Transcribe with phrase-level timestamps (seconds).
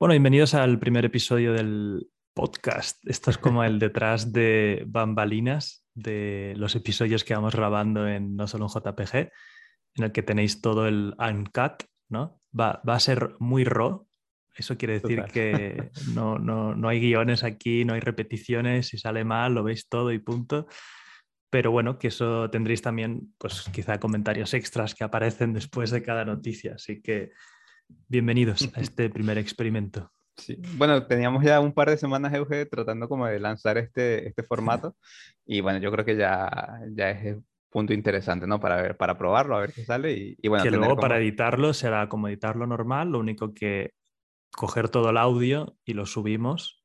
[0.00, 3.04] Bueno, bienvenidos al primer episodio del podcast.
[3.08, 8.46] Esto es como el detrás de bambalinas de los episodios que vamos grabando en No
[8.46, 9.16] Solo un JPG,
[9.96, 12.40] en el que tenéis todo el uncut, ¿no?
[12.56, 14.06] Va, a ser muy raw.
[14.54, 19.52] Eso quiere decir que no, no, hay guiones aquí, no hay repeticiones, si sale mal
[19.52, 20.68] lo veis todo y punto.
[21.50, 26.24] Pero bueno, que eso tendréis también, pues quizá comentarios extras que aparecen después de cada
[26.24, 26.74] noticia.
[26.76, 27.32] Así que
[28.08, 30.12] bienvenidos a este primer experimento.
[30.36, 30.56] Sí.
[30.76, 34.96] Bueno, teníamos ya un par de semanas, Euge, tratando como de lanzar este, este formato
[35.44, 38.60] y bueno, yo creo que ya, ya es el punto interesante, ¿no?
[38.60, 40.62] Para ver, para probarlo, a ver qué sale y, y bueno.
[40.62, 43.94] Que luego para editarlo será como editarlo normal, lo único que
[44.52, 46.84] coger todo el audio y lo subimos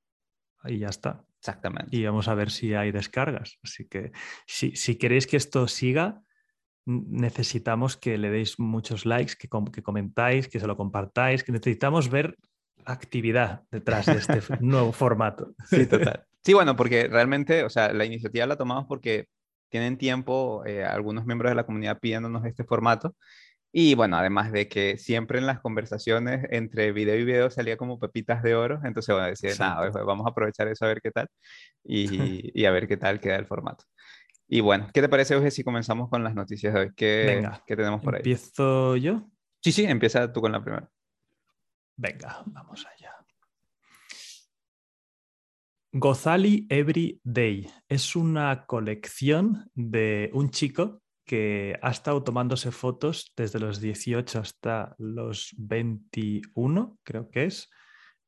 [0.65, 1.25] y ya está.
[1.39, 1.95] Exactamente.
[1.95, 3.57] Y vamos a ver si hay descargas.
[3.63, 4.11] Así que
[4.47, 6.21] si, si queréis que esto siga,
[6.85, 12.09] necesitamos que le deis muchos likes, que, que comentáis, que se lo compartáis, que necesitamos
[12.09, 12.37] ver
[12.85, 15.53] actividad detrás de este nuevo formato.
[15.65, 16.25] Sí, total.
[16.43, 19.27] Sí, bueno, porque realmente, o sea, la iniciativa la tomamos porque
[19.69, 23.15] tienen tiempo eh, algunos miembros de la comunidad pidiéndonos este formato.
[23.75, 27.97] Y bueno, además de que siempre en las conversaciones entre video y video salía como
[27.97, 31.27] pepitas de oro, entonces bueno, decía, nada, vamos a aprovechar eso a ver qué tal
[31.83, 33.85] y, y, a ver qué tal queda el formato.
[34.53, 36.91] Y bueno, ¿qué te parece, Euge, si comenzamos con las noticias de hoy?
[36.95, 38.19] ¿Qué, Venga, ¿qué tenemos por ahí?
[38.19, 39.27] ¿Empiezo yo?
[39.59, 40.87] Sí, sí, empieza tú con la primera.
[41.97, 43.15] Venga, vamos allá.
[45.91, 53.59] Gozali Every Day es una colección de un chico que ha estado tomándose fotos desde
[53.59, 57.71] los 18 hasta los 21, creo que es,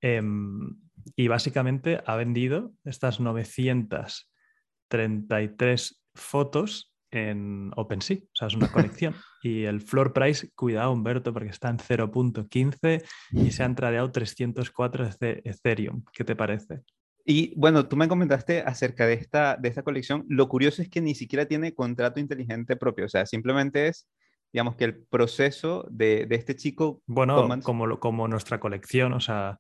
[0.02, 0.76] em,
[1.16, 9.16] y básicamente ha vendido estas 933 fotos en OpenSea, o sea, es una colección.
[9.44, 15.10] y el floor price, cuidado Humberto, porque está en 0.15 y se han tradeado 304
[15.20, 16.04] de Ethereum.
[16.12, 16.82] ¿Qué te parece?
[17.24, 20.26] Y bueno, tú me comentaste acerca de esta, de esta colección.
[20.28, 24.08] Lo curioso es que ni siquiera tiene contrato inteligente propio, o sea, simplemente es,
[24.54, 27.02] digamos, que el proceso de, de este chico...
[27.08, 29.60] Bueno, como, como nuestra colección, o sea,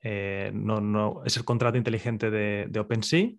[0.00, 3.30] eh, no, no, es el contrato inteligente de, de OpenSea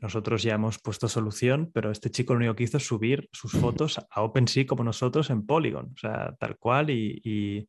[0.00, 3.52] nosotros ya hemos puesto solución, pero este chico lo único que hizo es subir sus
[3.52, 7.68] fotos a OpenSea como nosotros en Polygon, o sea, tal cual y,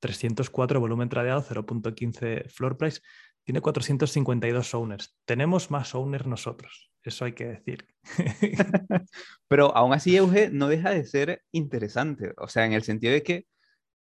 [0.00, 3.00] 304 volumen tradeado, 0.15 floor price,
[3.42, 5.16] tiene 452 owners.
[5.24, 7.88] Tenemos más owners nosotros, eso hay que decir.
[9.48, 13.22] pero aún así, Euge, no deja de ser interesante, o sea, en el sentido de
[13.24, 13.46] que,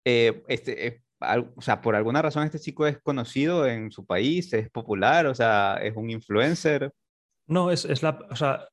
[0.04, 1.02] eh, este, eh,
[1.56, 5.34] o sea, por alguna razón este chico es conocido en su país, es popular, o
[5.34, 6.92] sea, es un influencer.
[7.50, 8.18] No, es, es la.
[8.30, 8.68] O sea,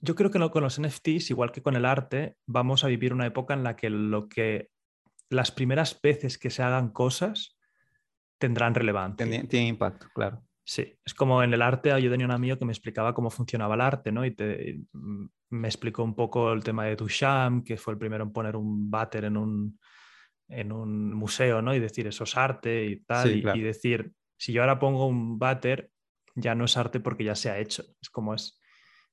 [0.00, 3.26] yo creo que con los NFTs, igual que con el arte, vamos a vivir una
[3.26, 4.68] época en la que lo que
[5.30, 7.58] las primeras veces que se hagan cosas
[8.38, 9.26] tendrán relevancia.
[9.48, 10.42] Tiene, impacto, claro.
[10.62, 13.74] Sí, es como en el arte, yo tenía un amigo que me explicaba cómo funcionaba
[13.74, 14.24] el arte, ¿no?
[14.24, 14.78] Y te,
[15.48, 18.90] me explicó un poco el tema de Duchamp, que fue el primero en poner un
[18.90, 19.78] váter en un,
[20.48, 21.74] en un museo, ¿no?
[21.74, 23.34] Y decir, eso es arte y tal.
[23.34, 25.90] y, decir, si yo ahora pongo un váter,
[26.40, 27.84] ya no es arte porque ya se ha hecho.
[28.00, 28.60] Es como es,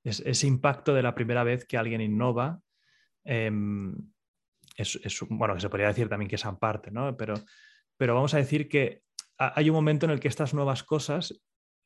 [0.03, 2.61] ese impacto de la primera vez que alguien innova.
[3.23, 3.95] Em,
[4.77, 4.99] es,
[5.29, 7.15] bueno, se podría decir también que es parte, ¿no?
[7.17, 7.35] Pero,
[7.97, 9.03] pero vamos a decir que
[9.37, 11.41] hay un momento en el que estas nuevas cosas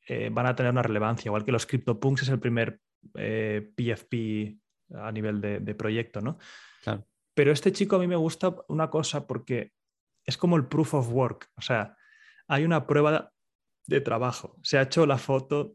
[0.06, 2.80] eh, van a tener una relevancia, igual que los CryptoPunks es el primer
[3.12, 4.56] PFP eh,
[4.94, 6.38] a nivel de, de proyecto, ¿no?
[7.34, 9.72] Pero este chico a mí me gusta una cosa porque
[10.24, 11.96] es como el proof of work, o sea,
[12.48, 13.32] hay una prueba
[13.90, 14.56] de trabajo.
[14.62, 15.74] Se ha hecho la foto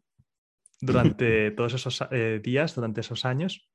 [0.79, 3.69] durante todos esos eh, días, durante esos años.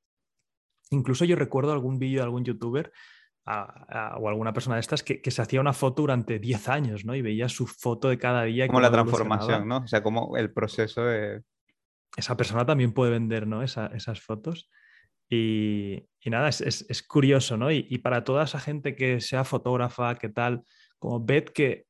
[0.91, 2.91] Incluso yo recuerdo algún vídeo de algún youtuber
[3.47, 7.15] o alguna persona de estas que, se hacía una foto durante 10 años, ¿no?
[7.15, 8.67] Y veía su foto de cada día.
[8.67, 9.79] Como la transformación, ¿no?
[9.79, 11.43] O sea, como el proceso de...
[12.17, 13.63] Esa persona también puede vender, ¿no?
[13.63, 14.71] esas fotos.
[15.29, 17.71] Y, nada, es, curioso, ¿no?
[17.71, 20.65] Y, y, para toda esa gente que sea fotógrafa, que tal,
[20.99, 21.87] como ved que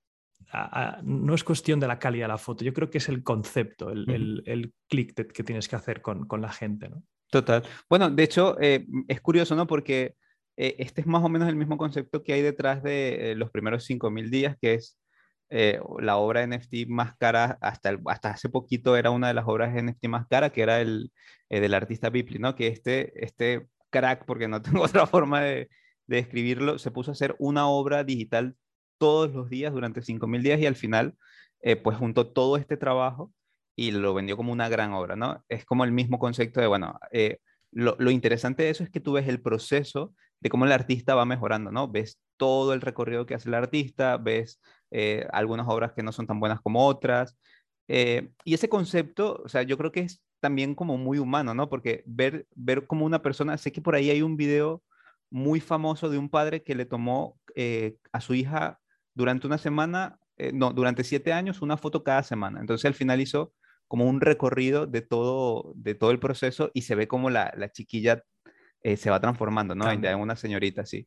[1.03, 3.91] no es cuestión de la calidad de la foto, yo creo que es el concepto,
[3.91, 7.03] el, el, clic que tienes que hacer con, con, la gente, ¿no?
[7.31, 7.63] Total.
[7.89, 9.67] Bueno, de hecho, eh, es curioso, ¿no?
[9.67, 10.17] Porque
[10.57, 13.51] eh, este es más o menos el mismo concepto que hay detrás de eh, los
[13.51, 14.97] primeros 5.000 días, que es
[15.53, 20.07] la obra NFT más cara, hasta, hasta hace poquito era una de las obras NFT
[20.07, 21.11] más cara, que era el
[21.49, 22.55] del artista Bipli, ¿no?
[22.55, 25.69] Que este, este crack, porque no tengo otra forma de,
[26.07, 28.55] de describirlo, se puso a hacer una obra digital
[29.01, 31.17] todos los días durante 5.000 días y al final,
[31.63, 33.33] eh, pues juntó todo este trabajo
[33.77, 35.45] y lo vendió como una gran obra, ¿no?
[35.49, 37.39] Es como el mismo concepto de, bueno, eh,
[37.73, 41.25] lo, interesante de eso es que tú ves el proceso de cómo el artista va
[41.25, 41.89] mejorando, ¿no?
[41.89, 44.61] Ves todo el recorrido que hace el artista, ves
[44.91, 47.37] eh, algunas obras que no son tan buenas como otras.
[47.89, 51.69] Eh, y ese concepto, o sea, yo creo que es también como muy humano, ¿no?
[51.69, 54.83] Porque ver, ver como una persona, sé que por ahí hay un video
[55.31, 58.81] muy famoso de un padre que le tomó eh, a su hija
[59.15, 60.19] durante una semana,
[60.53, 62.61] no, durante siete años, una foto cada semana.
[62.61, 63.53] Entonces al final hizo
[63.89, 67.71] como un recorrido de todo, de todo el proceso y se ve como la, la
[67.71, 68.23] chiquilla
[68.97, 69.91] se va transformando, ¿no?
[69.91, 71.07] En una señorita así.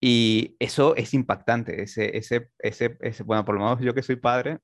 [0.00, 4.16] Y eso es impactante, ese, ese, ese, ese, bueno, por lo menos yo que soy
[4.16, 4.58] padre,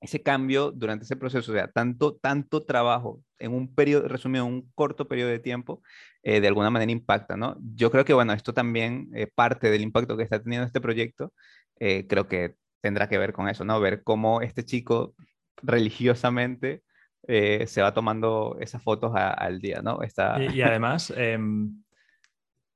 [0.00, 4.52] ese cambio durante ese proceso, o sea, tanto, tanto trabajo en un periodo, resumido, en
[4.52, 5.82] un corto periodo de tiempo,
[6.22, 7.56] eh, de alguna manera impacta, ¿no?
[7.74, 11.32] Yo creo que, bueno, esto también, eh, parte del impacto que está teniendo este proyecto,
[11.80, 13.80] eh, creo que tendrá que ver con eso, ¿no?
[13.80, 15.14] Ver cómo este chico
[15.62, 16.82] religiosamente
[17.26, 20.02] se va tomando esas fotos al día, ¿no?
[20.02, 20.42] Está...
[20.42, 21.80] Y, y además, em,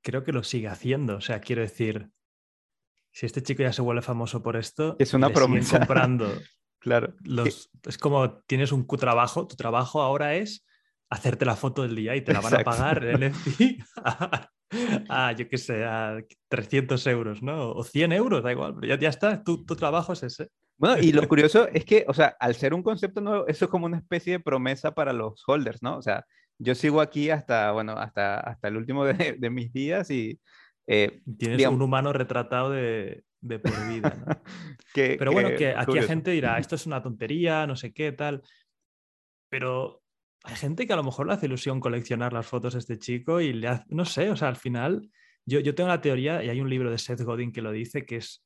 [0.05, 1.17] creo que lo sigue haciendo.
[1.17, 2.09] O sea, quiero decir,
[3.11, 5.79] si este chico ya se vuelve famoso por esto, es una promesa.
[5.79, 6.31] comprando.
[6.79, 7.15] claro.
[7.23, 10.65] Los, es como tienes un trabajo, tu trabajo ahora es
[11.09, 14.49] hacerte la foto del día y te la van a pagar el NFT a,
[15.37, 16.17] yo qué sé, a
[16.49, 17.71] 300 euros, ¿no?
[17.71, 20.49] O 100 euros, da igual, pero ya, ya está, tu, tu trabajo es ese.
[20.77, 23.71] Bueno, y lo curioso es que, o sea, al ser un concepto nuevo, eso es
[23.71, 25.97] como una especie de promesa para los holders, ¿no?
[25.97, 26.25] O sea,
[26.57, 30.39] yo sigo aquí hasta, bueno, hasta, hasta el último de, de mis días y...
[30.87, 34.15] Eh, Tienes un humano retratado de, de por vida.
[34.25, 34.35] ¿no?
[34.93, 38.41] Pero bueno, que aquí hay gente dirá, esto es una tontería, no sé qué, tal.
[39.49, 40.01] Pero
[40.45, 43.41] hay gente que a lo mejor le hace ilusión coleccionar las fotos de este chico
[43.41, 45.09] y le hace, no sé, o sea, al final,
[45.45, 48.05] yo, yo tengo la teoría, y hay un libro de Seth Godin que lo dice,
[48.05, 48.43] que es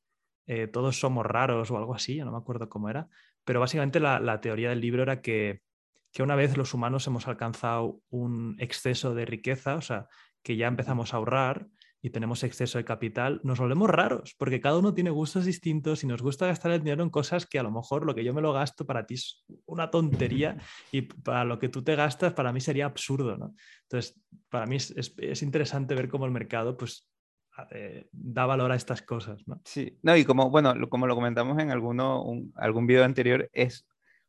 [0.47, 3.07] eh, todos somos raros o algo así, ya no me acuerdo cómo era,
[3.45, 5.61] pero básicamente la, la teoría del libro era que
[6.11, 10.07] que una vez los humanos hemos alcanzado un exceso de riqueza, o sea,
[10.41, 11.67] que ya empezamos a ahorrar
[12.01, 16.07] y tenemos exceso de capital, nos volvemos raros, porque cada uno tiene gustos distintos y
[16.07, 18.41] nos gusta gastar el dinero en cosas que a lo mejor lo que yo me
[18.41, 20.57] lo gasto para ti es una tontería
[20.91, 23.53] y para lo que tú te gastas para mí sería absurdo, ¿no?
[23.83, 24.19] Entonces,
[24.49, 27.09] para mí es, interesante ver cómo el mercado, pues,
[27.71, 29.59] eh, da valor a estas cosas, ¿no?
[29.65, 32.23] Sí, no, y como, bueno, como lo comentamos en alguno,
[32.55, 33.85] algún video anterior, es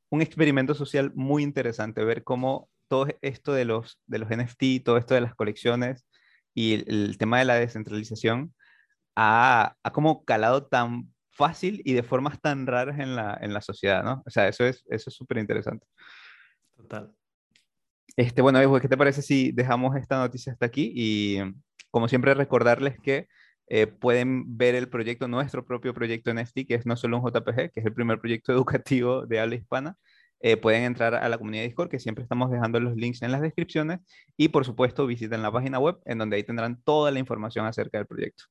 [0.08, 4.96] un experimento social muy interesante, ver cómo todo esto de los, de los NFT, todo
[4.96, 6.04] esto de las colecciones
[6.54, 8.54] y el, tema de la descentralización
[9.16, 13.60] ha, ha, como calado tan fácil y de formas tan raras en la, en la
[13.60, 14.22] sociedad, ¿no?
[14.26, 15.86] O sea, eso es eso es súper interesante.
[16.76, 17.14] Total.
[18.16, 20.92] Este, bueno, ¿qué te parece si dejamos esta noticia hasta aquí?
[20.94, 21.38] Y
[21.90, 23.28] como siempre, recordarles que
[23.68, 27.70] eh, pueden ver el proyecto, nuestro propio proyecto NFT, que es no solo un JPG,
[27.72, 29.96] que es el primer proyecto educativo de habla hispana.
[30.40, 33.32] Eh, pueden entrar a la comunidad de Discord, que siempre estamos dejando los links en
[33.32, 34.00] las descripciones.
[34.36, 37.98] Y por supuesto, visiten la página web, en donde ahí tendrán toda la información acerca
[37.98, 38.44] del proyecto.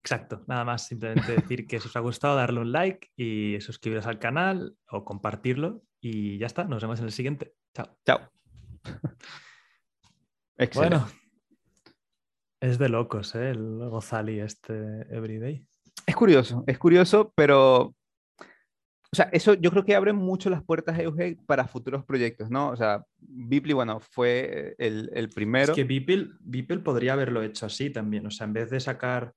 [0.00, 4.06] Exacto, nada más simplemente decir que si os ha gustado, darle un like y suscribiros
[4.06, 5.82] al canal o compartirlo.
[6.00, 7.54] Y ya está, nos vemos en el siguiente.
[7.74, 7.96] Chao.
[8.04, 8.30] Chao.
[10.58, 10.98] Excelente.
[10.98, 11.24] Bueno.
[12.60, 13.50] Es de locos, ¿eh?
[13.50, 14.74] El Gozali este
[15.14, 15.66] Everyday.
[16.06, 17.94] Es curioso, es curioso, pero...
[19.14, 22.70] O sea, eso yo creo que abre mucho las puertas Euge para futuros proyectos, ¿no?
[22.70, 25.70] O sea, Beeple, bueno, fue el, el primero.
[25.72, 28.26] Es que Beeple, podría haberlo hecho así también.
[28.26, 29.32] O sea, en vez de sacar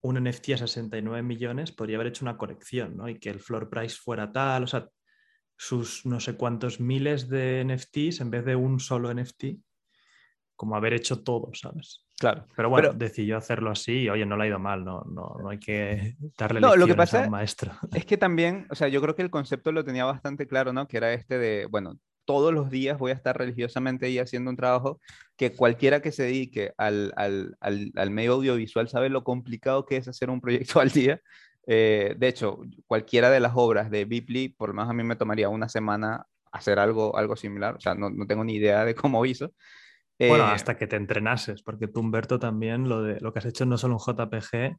[0.00, 3.08] un NFT a 69 millones, podría haber hecho una colección, ¿no?
[3.08, 4.88] Y que el floor price fuera tal, o sea,
[5.56, 9.58] sus no sé cuántos miles de NFTs en vez de un solo NFT,
[10.56, 12.04] como haber hecho todo, ¿sabes?
[12.18, 12.46] Claro.
[12.56, 15.50] Pero bueno, decidió hacerlo así y oye, no le ha ido mal, no, no, no
[15.50, 17.72] hay que darle no, lo que pasa a un maestro.
[17.94, 20.88] Es que también, o sea, yo creo que el concepto lo tenía bastante claro, ¿no?
[20.88, 24.56] Que era este de, bueno, todos los días voy a estar religiosamente ahí haciendo un
[24.56, 25.00] trabajo
[25.36, 29.96] que cualquiera que se dedique al, al, al, al medio audiovisual sabe lo complicado que
[29.96, 31.20] es hacer un proyecto al día.
[31.66, 35.16] Eh, de hecho, cualquiera de las obras de Bipli, por lo menos a mí me
[35.16, 37.76] tomaría una semana hacer algo, algo similar.
[37.76, 39.52] O sea, no, no tengo ni idea de cómo hizo.
[40.18, 43.44] Bueno, eh, hasta que te entrenases, porque tú, Humberto, también lo, de, lo que has
[43.44, 44.78] hecho no solo un JPG.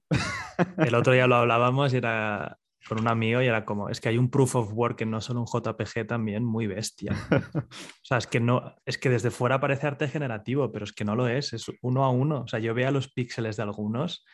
[0.78, 4.10] El otro día lo hablábamos y era con un amigo y era como, es que
[4.10, 7.12] hay un proof of work que no solo un JPG también muy bestia.
[8.02, 11.04] O sea, es que, no, es que desde fuera parece arte generativo, pero es que
[11.04, 12.44] no lo es, es uno a uno.
[12.44, 14.26] O sea, yo veo los píxeles de algunos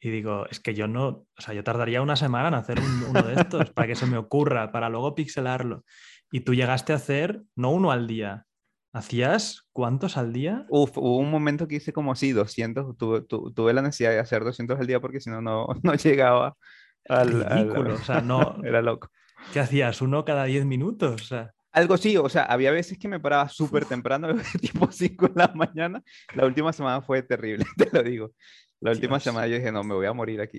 [0.00, 2.80] y digo, es que yo no, o sea, yo tardaría una semana en hacer
[3.10, 5.84] uno de estos para que se me ocurra, para luego pixelarlo.
[6.32, 8.46] Y tú llegaste a hacer no uno al día,
[8.92, 10.66] ¿Hacías cuántos al día?
[10.68, 12.96] Uf, hubo un momento que hice como sí, 200.
[12.96, 15.68] Tuve, tuve la necesidad de hacer 200 al día porque si no, no
[16.02, 16.56] llegaba
[17.08, 17.44] al.
[17.44, 18.56] Ridículo, o sea, no.
[18.64, 19.10] Era loco.
[19.52, 20.02] ¿Qué hacías?
[20.02, 21.22] ¿Uno cada 10 minutos?
[21.22, 21.54] O sea.
[21.72, 24.28] Algo sí, o sea, había veces que me paraba súper temprano,
[24.60, 26.02] tipo 5 de la mañana.
[26.34, 28.32] La última semana fue terrible, te lo digo.
[28.80, 30.58] La última semana yo dije, no, me voy a morir aquí.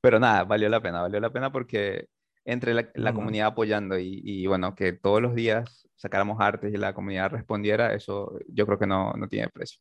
[0.00, 2.08] Pero nada, valió la pena, valió la pena porque
[2.44, 7.30] entre la, comunidad apoyando y, bueno, que todos los días sacáramos artes y la comunidad
[7.30, 9.80] respondiera, eso yo creo que no, no tiene precio.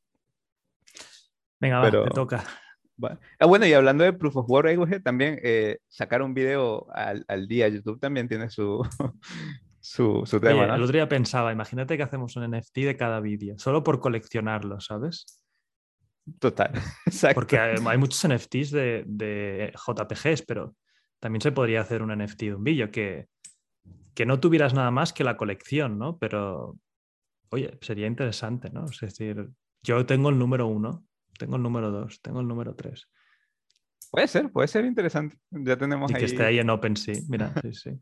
[1.60, 2.44] Venga, Pero, te toca.
[3.40, 7.48] Ah, bueno, y hablando de Proof of Work, también eh, sacar un video al, al,
[7.48, 8.88] día, YouTube también tiene su,
[9.80, 10.76] su, su tema.
[10.76, 14.80] El otro día pensaba, imagínate que hacemos un NFT de cada vídeo, solo por coleccionarlo,
[14.80, 15.44] ¿sabes?
[16.38, 16.72] Total,
[17.08, 17.34] exacto.
[17.34, 20.76] Porque hay, muchos NFTs de, de, JPGs, pero
[21.20, 23.26] también se podría hacer un NFT de un vídeo que,
[24.14, 26.18] que no tuvieras nada más que la colección, ¿no?
[26.18, 26.78] Pero,
[27.50, 28.86] oye, sería interesante, ¿no?
[28.86, 29.50] Es decir,
[29.84, 31.06] yo tengo el número uno,
[31.38, 33.10] tengo el número dos, tengo el número tres.
[34.12, 35.38] Puede ser, puede ser interesante.
[35.50, 37.92] Ya tenemos y que esté ahí en OpenSea, mira, sí, sí.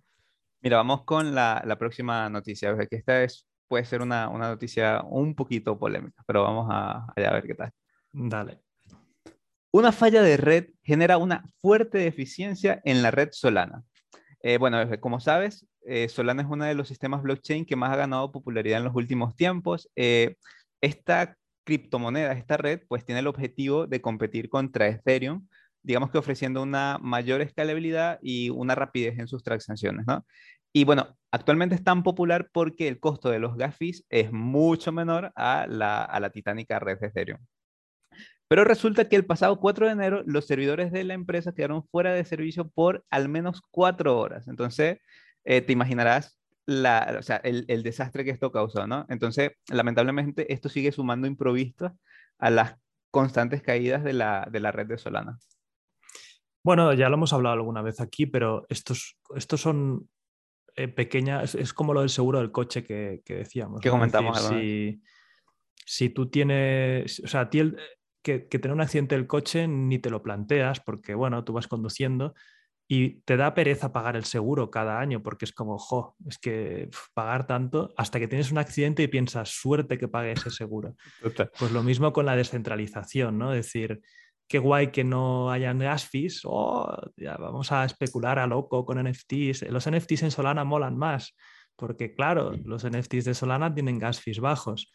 [0.62, 5.02] Mira, vamos con la, la próxima noticia, que esta es, puede ser una, una, noticia
[5.04, 7.72] un poquito polémica, pero vamos a, a ver qué tal.
[8.12, 8.62] Dale.
[9.72, 13.84] Una falla de red genera una fuerte deficiencia en la red Solana.
[14.42, 17.96] Eh, bueno, como sabes, eh, Solana es uno de los sistemas blockchain que más ha
[17.98, 19.90] ganado popularidad en los últimos tiempos.
[19.96, 20.36] Eh,
[20.82, 25.48] esta criptomoneda, esta red, pues tiene el objetivo de competir contra Ethereum,
[25.84, 30.26] digamos que ofreciendo una mayor escalabilidad y una rapidez en sus transacciones, ¿no?
[30.72, 34.92] Y bueno, actualmente es tan popular porque el costo de los gas fees es mucho
[34.92, 37.40] menor a la, a la titánica red de Ethereum.
[38.48, 42.14] Pero resulta que el pasado 4 de enero los servidores de la empresa quedaron fuera
[42.14, 44.48] de servicio por al menos 4 horas.
[44.48, 44.98] Entonces,
[45.50, 49.08] eh, te imaginarás la, o sea, el, el, desastre que esto causó, ¿no?
[49.10, 51.92] Entonces, lamentablemente, esto sigue sumando improvistos
[52.38, 52.76] a las
[53.10, 55.40] constantes caídas de la, de la red de Solana.
[56.64, 60.08] Bueno, ya lo hemos hablado alguna vez aquí, pero estos, estos son
[60.76, 63.82] eh, pequeñas, es, como lo del seguro del coche que, que decíamos.
[63.82, 64.40] Que comentamos.
[64.50, 65.02] si,
[65.84, 67.76] si, tú tienes, o sea, a ti el,
[68.22, 72.36] que, tener un accidente del coche ni te lo planteas porque, bueno, tú vas conduciendo
[72.92, 76.90] y te da pereza pagar el seguro cada año porque es como, jo, es que
[77.14, 80.96] pagar tanto hasta que tienes un accidente y piensas, suerte que pague ese seguro.
[81.60, 83.54] Pues lo mismo con la descentralización, ¿no?
[83.54, 84.02] Es decir,
[84.48, 88.98] qué guay que no hayan gas fees, oh, ya vamos a especular a loco con
[88.98, 89.70] NFTs.
[89.70, 91.36] Los NFTs en Solana molan más
[91.76, 94.92] porque, claro, los NFTs de Solana tienen gas fees bajos.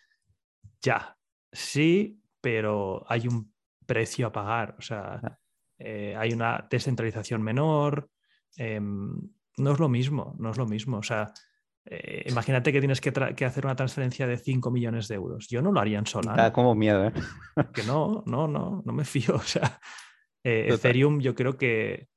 [0.82, 1.16] Ya,
[1.52, 3.54] sí, pero hay un
[3.86, 5.38] precio a pagar, o sea,
[5.84, 8.08] eh, hay una descentralización menor,
[8.56, 9.20] em,
[9.58, 11.32] no es lo mismo, no es lo mismo, o sea,
[11.86, 13.10] eh, imagínate que tienes que,
[13.44, 15.48] hacer una transferencia de 5 millones de euros.
[15.48, 16.42] Yo no lo haría en Solana.
[16.42, 17.12] Da como miedo, ¿eh?
[17.74, 19.34] Que no, no, no, no me fío.
[19.36, 19.78] O sea,
[20.42, 22.08] eh, Ethereum yo creo que...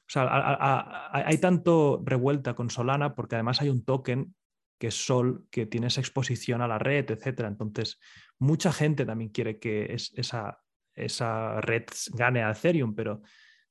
[0.00, 4.34] O sea, hay tanto revuelta con Solana porque además hay un token
[4.78, 7.48] que es Sol, que tiene esa exposición a la red, etcétera.
[7.48, 7.98] Entonces,
[8.38, 10.61] mucha gente también quiere que esa,
[10.94, 13.22] esa red gane a Ethereum, pero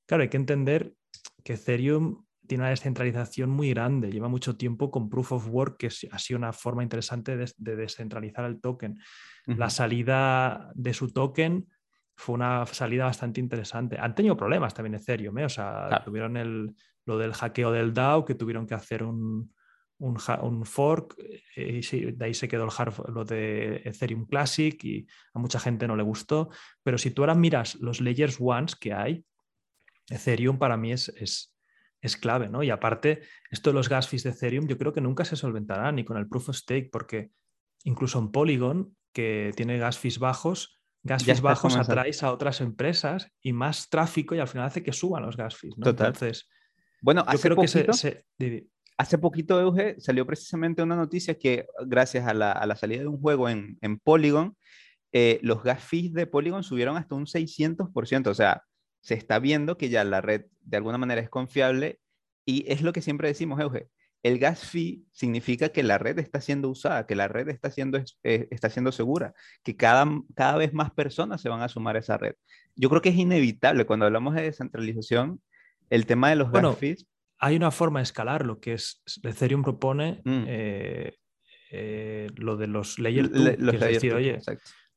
[0.05, 0.93] claro, hay que entender
[1.43, 5.87] que Ethereum tiene una descentralización muy grande, lleva mucho tiempo con Proof of Work, que
[5.87, 8.99] ha sido una forma interesante de, descentralizar el token.
[9.45, 11.67] La salida de su token
[12.15, 13.97] fue una salida bastante interesante.
[13.97, 15.45] Han tenido problemas también Ethereum, ¿eh?
[15.45, 16.75] o sea, tuvieron el,
[17.05, 19.53] lo del hackeo del DAO, que tuvieron que hacer un,
[20.01, 21.15] un, fork
[21.55, 25.59] eh, y de ahí se quedó el hard, lo de Ethereum Classic y a mucha
[25.59, 26.49] gente no le gustó.
[26.83, 29.23] Pero si tú ahora miras los layers ones que hay,
[30.09, 31.55] Ethereum para mí es, es,
[32.01, 32.63] es clave, ¿no?
[32.63, 35.91] Y aparte, esto de los gas fees de Ethereum yo creo que nunca se solventará
[35.91, 37.31] ni con el proof of stake porque
[37.83, 43.31] incluso en Polygon, que tiene gas fees bajos, gas fees bajos atraes a otras empresas
[43.41, 45.89] y más tráfico y al final hace que suban los gas fees, ¿no?
[45.89, 46.49] Entonces,
[47.01, 48.25] bueno, yo creo que se,
[49.01, 53.49] Hace poquito, Euge, salió precisamente una noticia que gracias a la, salida de un juego
[53.49, 54.55] en, Polygon,
[55.11, 58.27] eh, los gas fees de Polygon subieron hasta un 600%.
[58.27, 58.61] O sea,
[58.99, 61.99] se está viendo que ya la red de alguna manera es confiable
[62.45, 63.87] y es lo que siempre decimos, Euge.
[64.21, 67.97] El gas fee significa que la red está siendo usada, que la red está siendo,
[68.21, 70.05] eh, está siendo segura, que cada,
[70.35, 72.35] cada vez más personas se van a sumar a esa red.
[72.75, 75.41] Yo creo que es inevitable cuando hablamos de descentralización,
[75.89, 77.07] el tema de los gas fees
[77.41, 80.43] hay una forma de escalar, lo que es Ethereum propone mm.
[80.47, 81.17] eh,
[81.71, 84.39] eh, lo de los layer 2, es decir, oye,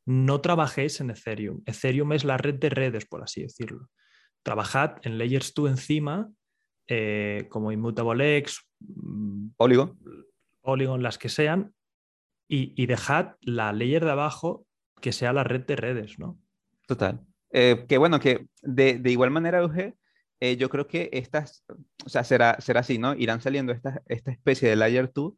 [0.05, 1.63] no trabajéis en Ethereum.
[1.65, 3.89] Ethereum es la red de redes, por así decirlo.
[4.43, 6.31] Trabajad en layers 2 encima,
[6.87, 9.99] eh, como Immutable X, mm, Polygon.
[10.61, 11.75] Polygon, las que sean,
[12.47, 14.67] y, dejad la layer de abajo
[15.01, 16.39] que sea la red de redes, ¿no?
[16.87, 17.25] Total.
[17.51, 19.97] que bueno, que de, de igual manera, Euge,
[20.45, 21.65] eh, yo creo que estas,
[22.05, 23.15] o sea, será, será así, ¿no?
[23.15, 25.33] Irán saliendo esta, esta especie de Layer 2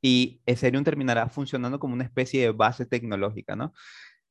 [0.00, 3.74] y Ethereum terminará funcionando como una especie de base tecnológica, ¿no?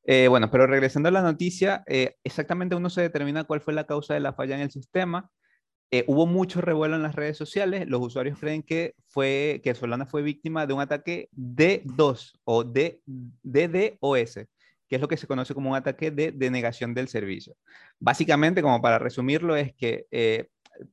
[0.02, 3.86] Eh, bueno, pero regresando a la noticia, eh, exactamente uno se determina cuál fue la
[3.86, 5.30] causa de la falla en el sistema.
[5.92, 7.86] Eh, hubo mucho revuelo en las redes sociales.
[7.88, 13.00] Los usuarios creen que, fue, que Solana fue víctima de un ataque D2 o D,
[13.06, 14.40] DDoS,
[14.88, 17.54] que es lo que se conoce como un ataque de denegación del servicio.
[17.98, 20.06] Básicamente, como para resumirlo, es que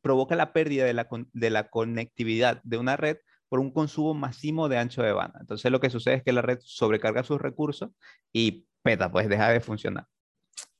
[0.01, 3.17] provoca la pérdida de la, de la conectividad de una red
[3.49, 5.37] por un consumo masivo de ancho de banda.
[5.39, 7.91] Entonces lo que sucede es que la red sobrecarga sus recursos
[8.31, 10.07] y peta, pues deja de funcionar.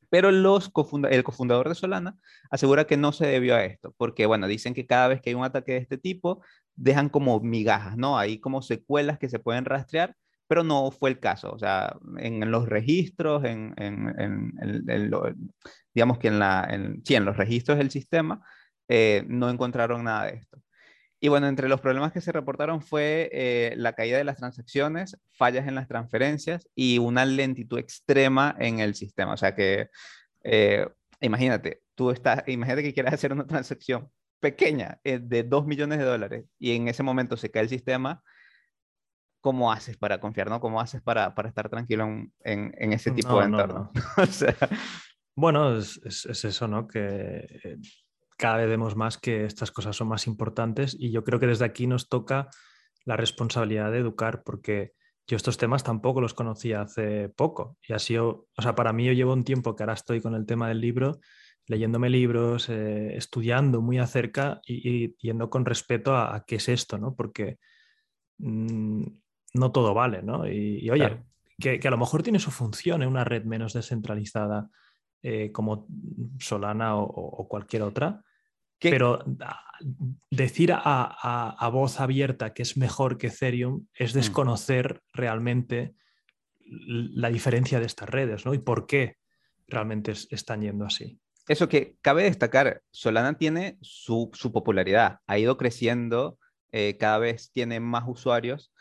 [0.09, 0.71] Pero los
[1.09, 2.17] el cofundador de Solana
[2.51, 5.35] asegura que no se debió a esto, porque bueno, dicen que cada vez que hay
[5.35, 6.43] un ataque de este tipo,
[6.75, 8.17] dejan como migajas, ¿no?
[8.17, 10.15] Hay como secuelas que se pueden rastrear,
[10.53, 11.51] pero no fue el caso.
[11.51, 13.73] O sea, en, los registros, en,
[15.95, 16.69] digamos que en, la,
[17.03, 18.39] sí, en los registros del sistema,
[18.87, 20.61] eh, no encontraron nada de esto.
[21.19, 25.17] Y bueno, entre los problemas que se reportaron fue eh, la caída de las transacciones,
[25.31, 29.33] fallas en las transferencias y una lentitud extrema en el sistema.
[29.33, 29.89] O sea que,
[30.43, 30.87] eh,
[31.19, 34.07] imagínate, tú estás, imagínate que quieras hacer una transacción
[34.39, 38.21] pequeña eh, de 2 millones de dólares y en ese momento se cae el sistema,
[39.43, 40.61] ¿cómo haces para confiar, no?
[40.61, 43.91] ¿Cómo haces para, para estar tranquilo en, en, ese tipo de entorno?
[44.17, 44.55] o sea...
[45.35, 46.87] Bueno, es, es, es, eso, ¿no?
[46.87, 47.79] Que
[48.37, 51.65] cada vez vemos más que estas cosas son más importantes y yo creo que desde
[51.65, 52.49] aquí nos toca
[53.03, 54.93] la responsabilidad de educar porque
[55.27, 59.05] yo estos temas tampoco los conocía hace poco y ha sido, o sea, para mí
[59.05, 61.19] yo llevo un tiempo que ahora estoy con el tema del libro,
[61.67, 67.13] leyéndome libros, eh, estudiando muy acerca y, yendo con respeto a, qué es esto, ¿no?
[67.15, 67.57] Porque
[68.37, 69.03] mm,
[69.53, 70.47] no todo vale, ¿no?
[70.47, 71.23] Y, oye,
[71.59, 74.69] que, a lo mejor tiene su función en una red menos descentralizada
[75.21, 75.87] eh, como
[76.39, 78.23] Solana o cualquier otra,
[78.89, 79.61] pero ah,
[80.29, 84.17] decir a, voz abierta que es mejor que Ethereum es mm.
[84.17, 85.95] desconocer realmente
[86.65, 88.53] la diferencia de estas redes, ¿no?
[88.53, 89.17] Y por qué
[89.67, 91.19] realmente están yendo así.
[91.47, 96.37] Eso que cabe destacar, Solana tiene su, popularidad, ha ido creciendo,
[96.71, 98.72] eh, cada vez tiene más usuarios,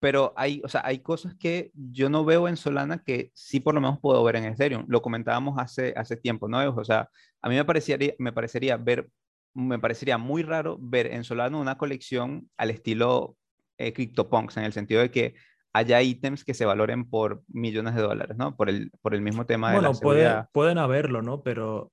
[0.00, 3.74] pero hay, o sea, hay cosas que yo no veo en Solana que sí por
[3.74, 4.84] lo menos puedo ver en Ethereum.
[4.88, 6.58] Lo comentábamos hace, hace tiempo, ¿no?
[6.70, 7.08] O sea,
[7.42, 9.08] a mí me parecería, me parecería ver
[9.54, 13.36] me parecería muy raro ver en Solano una colección al estilo
[13.76, 15.34] eh, CryptoPunks, en el sentido de que
[15.72, 18.56] haya ítems que se valoren por millones de dólares, ¿no?
[18.56, 20.48] Por el, por el mismo tema de la seguridad.
[20.52, 21.42] pueden haberlo, ¿no?
[21.42, 21.92] Pero,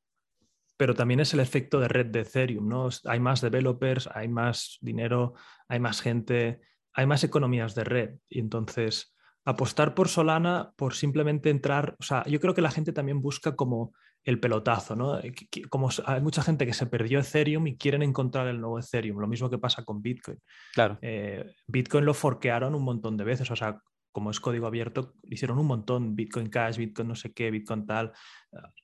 [0.78, 2.90] pero también es el efecto de red de Ethereum, ¿no?
[3.06, 5.34] Hay más developers, hay más dinero,
[5.68, 6.62] hay más gente,
[6.96, 8.16] hay más economías de red.
[8.30, 12.94] Y entonces, apostar por Solana, por simplemente entrar, o sea, yo creo que la gente
[12.94, 15.20] también busca como el pelotazo, ¿no?
[15.20, 15.36] Eh,
[15.70, 19.28] como hay mucha gente que se perdió Ethereum y quieren encontrar el nuevo Ethereum, lo
[19.28, 20.40] mismo que pasa con Bitcoin.
[20.74, 20.98] Claro.
[21.02, 23.80] Eh, Bitcoin lo forquearon un montón de veces, o sea,
[24.12, 28.14] como es código abierto, hicieron un montón, Bitcoin Cash, Bitcoin no sé qué, Bitcoin tal.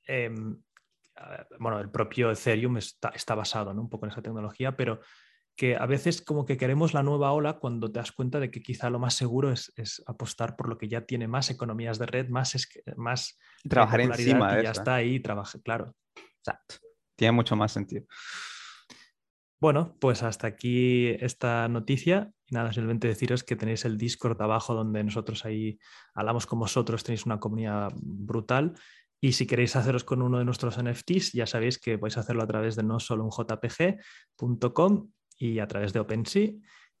[0.06, 0.62] Eh, em,
[1.58, 3.82] bueno, el propio Ethereum está, está basado ¿no?
[3.82, 5.00] un poco en esa tecnología, pero
[5.56, 8.62] que a veces como que queremos la nueva ola cuando te das cuenta de que
[8.62, 12.28] quizá lo más seguro es, apostar por lo que ya tiene más economías de red,
[12.28, 12.56] más,
[12.96, 13.38] más
[13.68, 15.94] trabajar encima y ya está ahí, trabaja, claro.
[16.38, 16.76] Exacto.
[17.16, 18.06] Tiene mucho más sentido.
[19.60, 22.32] Bueno, pues hasta aquí esta noticia.
[22.46, 25.78] Y nada, simplemente deciros que tenéis el Discord abajo donde nosotros ahí
[26.14, 28.74] hablamos con vosotros, tenéis una comunidad brutal.
[29.20, 32.46] Y si queréis haceros con uno de nuestros NFTs, ya sabéis que podéis hacerlo a
[32.48, 35.10] través de no solo un jpg.com
[35.42, 36.50] y a través de OpenSea.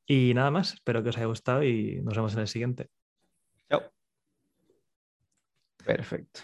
[0.04, 2.88] Y nada más, espero que os haya gustado y nos vemos en el siguiente.
[3.70, 3.82] Chao.
[5.84, 6.40] Perfecto.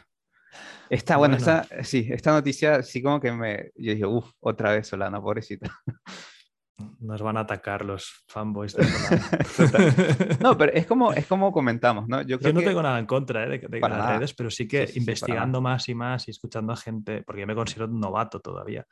[0.89, 4.87] Esta, bueno, Esta, sí, esta noticia sí como que me, yo dije, uff, otra vez
[4.87, 5.71] Solana, pobrecita.
[7.01, 8.85] Nos van a atacar los fanboys de
[9.45, 9.95] Solana.
[10.41, 12.23] no, pero es como, es como comentamos, ¿no?
[12.23, 13.59] Yo, no tengo nada en contra ¿eh?
[13.59, 17.41] de, las redes, pero sí que investigando más y más y escuchando a gente, porque
[17.41, 18.87] yo me considero novato todavía,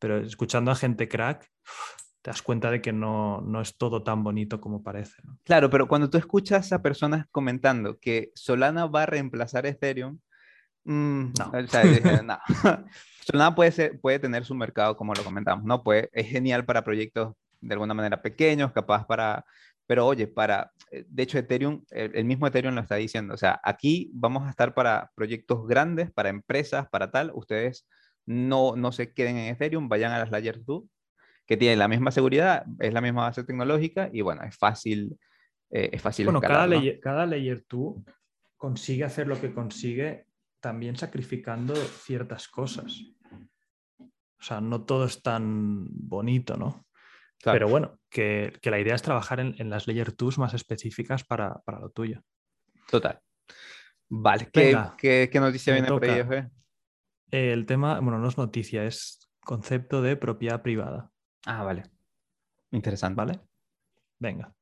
[0.00, 1.48] pero escuchando a gente crack,
[2.28, 5.22] te das cuenta de que no, no es todo tan bonito como parece.
[5.44, 10.18] Claro, pero cuando tú escuchas a personas comentando que Solana va a reemplazar Ethereum,
[10.84, 11.52] mm, no.
[12.22, 12.38] no.
[13.24, 15.82] Solana puede, ser, puede tener su mercado, como lo comentamos, ¿no?
[15.82, 19.46] Puede, es genial para proyectos de alguna manera pequeños, capaz para...
[19.86, 23.58] Pero oye, para, eh, de hecho Ethereum, el, mismo Ethereum lo está diciendo, o sea,
[23.64, 27.88] aquí vamos a estar para proyectos grandes, para empresas, para tal, ustedes
[28.26, 30.84] no, no se queden en Ethereum, vayan a las Layer 2
[31.48, 35.18] que tiene la misma seguridad, es la misma base tecnológica y bueno, es fácil.
[35.70, 37.96] Eh, es fácil bueno, cada, layer, cada layer 2
[38.56, 40.26] consigue hacer lo que consigue
[40.60, 43.02] también sacrificando ciertas cosas.
[43.98, 46.84] O sea, no todo es tan bonito, ¿no?
[47.42, 51.80] Pero bueno, que, la idea es trabajar en, las layer 2 más específicas para, para
[51.80, 52.22] lo tuyo.
[52.90, 53.20] Total.
[54.10, 56.46] Vale, ¿qué, noticia viene por ahí,
[57.30, 61.10] El tema, bueno, no es noticia, es concepto de propiedad privada.
[61.48, 61.84] Ah, vale.
[62.72, 63.16] Interesante.
[63.16, 63.40] ¿Vale?
[64.18, 64.54] Venga.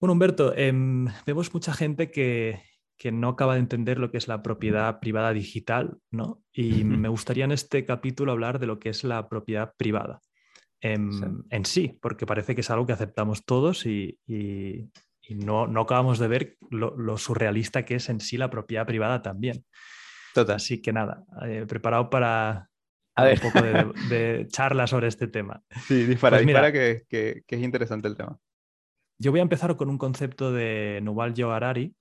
[0.00, 2.62] Bueno, Humberto, em, vemos mucha gente que,
[3.12, 6.42] no acaba de entender lo que es la propiedad privada digital, ¿no?
[6.50, 10.20] Y me gustaría en este capítulo hablar de lo que es la propiedad privada
[10.80, 11.98] en sí.
[12.00, 14.18] porque parece que es algo que aceptamos todos y,
[15.28, 19.64] no, acabamos de ver lo, surrealista que es en sí la propiedad privada también.
[20.34, 20.56] Total.
[20.56, 22.70] Así que nada, eh, preparado para
[23.16, 23.60] un poco
[24.08, 25.62] de, charla sobre este tema.
[25.86, 28.38] Sí, dispara, pues dispara que, que, es interesante el tema.
[29.18, 31.94] Yo voy a empezar con un concepto de Yuval Harari,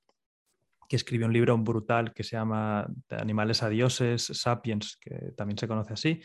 [0.87, 5.67] que escribió un libro brutal que se llama Animales a dioses, Sapiens, que también se
[5.67, 6.21] conoce así,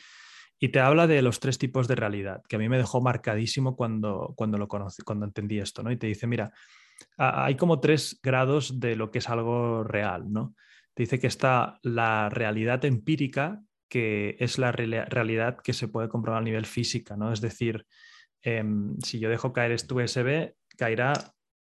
[0.58, 3.76] y te habla de los tres tipos de realidad, que a mí me dejó marcadísimo
[3.76, 5.90] cuando, cuando lo conocí, cuando entendí esto, ¿no?
[5.90, 6.52] Y te dice, mira,
[7.16, 10.54] hay como tres grados de lo que es algo real, ¿no?
[10.92, 16.40] Te dice que está la realidad empírica, que es la realidad que se puede comprobar
[16.40, 17.32] a nivel física, ¿no?
[17.32, 17.84] Es decir,
[18.40, 21.12] em, si yo dejo caer este USB, caerá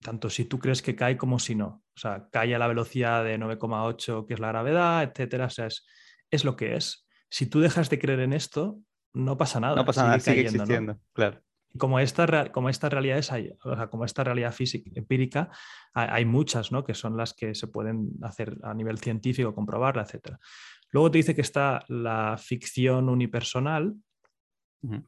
[0.01, 1.83] tanto si tú crees que cae como si no.
[1.95, 5.45] O sea, cae a la velocidad de 9,8, que es la gravedad, etcétera.
[5.45, 5.85] O sea, es,
[6.29, 7.07] es lo que es.
[7.29, 8.79] Si tú dejas de creer en esto,
[9.13, 9.75] no pasa nada.
[9.75, 11.41] No pasa nada, sigue existiendo, claro.
[11.77, 15.51] Como esta, como estas realidades hay, o sea, como esta realidad física, empírica,
[15.93, 16.83] hay, muchas, ¿no?
[16.83, 20.37] Que son las que se pueden hacer a nivel científico, comprobarla, etc.
[20.97, 23.93] Luego te dice que está la ficción unipersonal,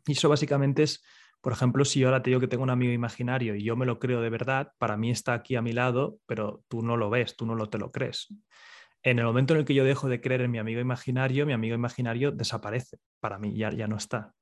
[0.05, 1.03] y eso básicamente es,
[1.41, 3.87] por ejemplo, si yo ahora te digo que tengo un amigo imaginario y yo me
[3.87, 7.09] lo creo de verdad, para mí está aquí a mi lado, pero tú no lo
[7.09, 8.27] ves, tú no lo te lo crees
[9.01, 11.53] en el momento en el que yo dejo de creer en mi amigo imaginario, mi
[11.53, 14.33] amigo imaginario desaparece para mí, ya, ya no está.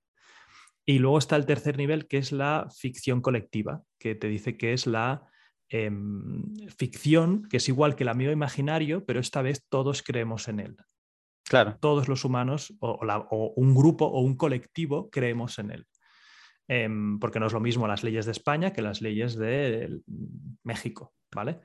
[0.86, 4.74] Y luego está el tercer nivel, que es la ficción colectiva, que te dice que
[4.74, 5.30] es la
[5.70, 6.44] em,
[6.78, 10.78] ficción, que es igual que el amigo imaginario, pero esta vez todos creemos en él.
[11.48, 11.78] Claro.
[11.80, 15.88] Todos los humanos, o, un grupo o un colectivo, creemos en él.
[16.68, 20.02] Em, porque no es lo mismo las leyes de España que las leyes de
[20.64, 21.62] México, ¿vale?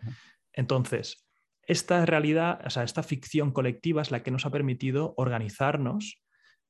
[0.53, 1.27] Entonces,
[1.67, 6.23] esta realidad, o sea, esta ficción colectiva es la que nos ha permitido organizarnos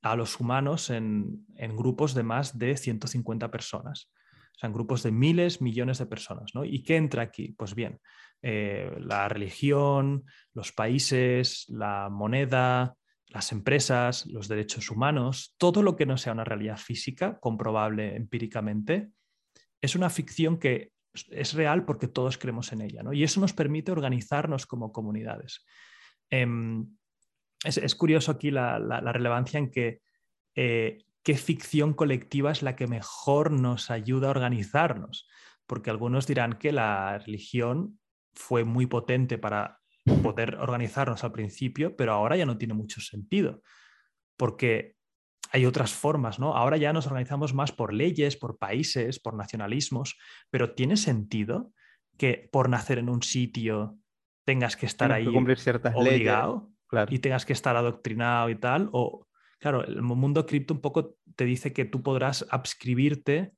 [0.03, 1.44] a los humanos en,
[1.77, 4.11] grupos de más de 150 personas.
[4.55, 6.51] O sea, en grupos de miles, millones de personas.
[6.55, 6.64] ¿no?
[6.64, 7.55] ¿Y qué entra aquí?
[7.57, 8.01] Pues bien,
[8.42, 12.96] eh, la religión, los países, la moneda,
[13.33, 19.11] las empresas, los derechos humanos, todo lo que no sea una realidad física, comprobable empíricamente,
[19.81, 20.92] es una ficción que
[21.31, 23.12] es real porque todos creemos en ella, ¿no?
[23.12, 25.64] Y eso nos permite organizarnos como comunidades.
[26.31, 26.87] Em,
[27.64, 28.79] es, curioso aquí la,
[29.12, 30.03] relevancia en que
[30.55, 35.27] eh, qué ficción colectiva es la que mejor nos ayuda a organizarnos,
[35.66, 37.99] porque algunos dirán que la religión
[38.35, 39.82] fue muy potente para
[40.23, 43.62] poder organizarnos al principio, pero ahora ya no tiene mucho sentido,
[44.37, 44.97] porque
[45.53, 46.57] hay otras formas, ¿no?
[46.57, 50.19] Ahora ya nos organizamos más por leyes, por países, por nacionalismos,
[50.51, 51.73] pero ¿tiene sentido
[52.17, 53.99] que por nacer en un sitio
[54.45, 56.71] tengas que estar ahí cumplir ciertas obligado
[57.09, 58.88] y tengas que estar adoctrinado y tal?
[58.93, 59.27] O,
[59.59, 63.53] claro, el mundo cripto un poco te dice que tú podrás adscribirte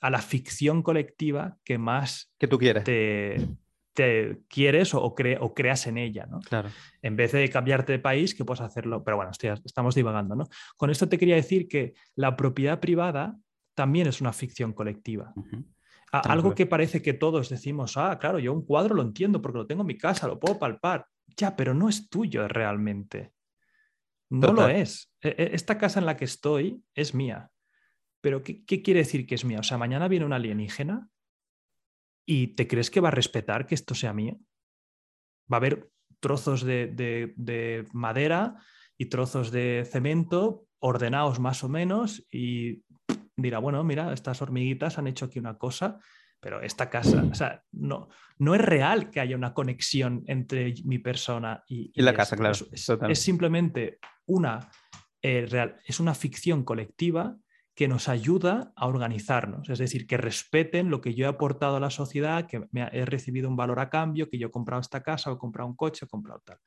[0.00, 2.84] a la ficción colectiva que más que tú quieres.
[2.84, 3.36] te,
[3.98, 6.38] te quieres o, o, creas en ella, ¿no?
[6.38, 6.68] Claro.
[7.02, 9.02] En vez de cambiarte de país, que puedes hacerlo.
[9.02, 10.48] Pero bueno, estamos divagando, ¿no?
[10.76, 13.36] Con esto te quería decir que la propiedad privada
[13.74, 15.34] también es una ficción colectiva.
[16.12, 19.66] algo que parece que todos decimos, ah, claro, yo un cuadro lo entiendo porque lo
[19.66, 21.04] tengo en mi casa, lo puedo palpar.
[21.36, 23.32] Ya, pero no es tuyo realmente.
[24.30, 25.12] No lo es.
[25.20, 27.50] E, e, esta casa en la que estoy es mía.
[28.20, 29.58] Pero ¿qué, ¿qué, quiere decir que es mía?
[29.58, 31.08] O sea, mañana viene un alienígena
[32.30, 34.38] ¿Y te crees que va a respetar que esto sea mío?
[35.50, 38.56] Va a haber trozos de, madera
[38.98, 42.82] y trozos de cemento ordenados más o menos y
[43.34, 46.00] dirá, bueno, mira, estas hormiguitas han hecho aquí una cosa,
[46.38, 50.98] pero esta casa, o sea, no, no es real que haya una conexión entre mi
[50.98, 52.58] persona y, la casa, claro.
[52.72, 54.70] Es, simplemente una,
[55.22, 57.38] eh, real, es una ficción colectiva
[57.78, 61.80] que nos ayuda a organizarnos, es decir, que respeten lo que yo he aportado a
[61.80, 65.04] la sociedad, que me he recibido un valor a cambio, que yo he comprado esta
[65.04, 66.58] casa o he comprado un coche, he comprado tal.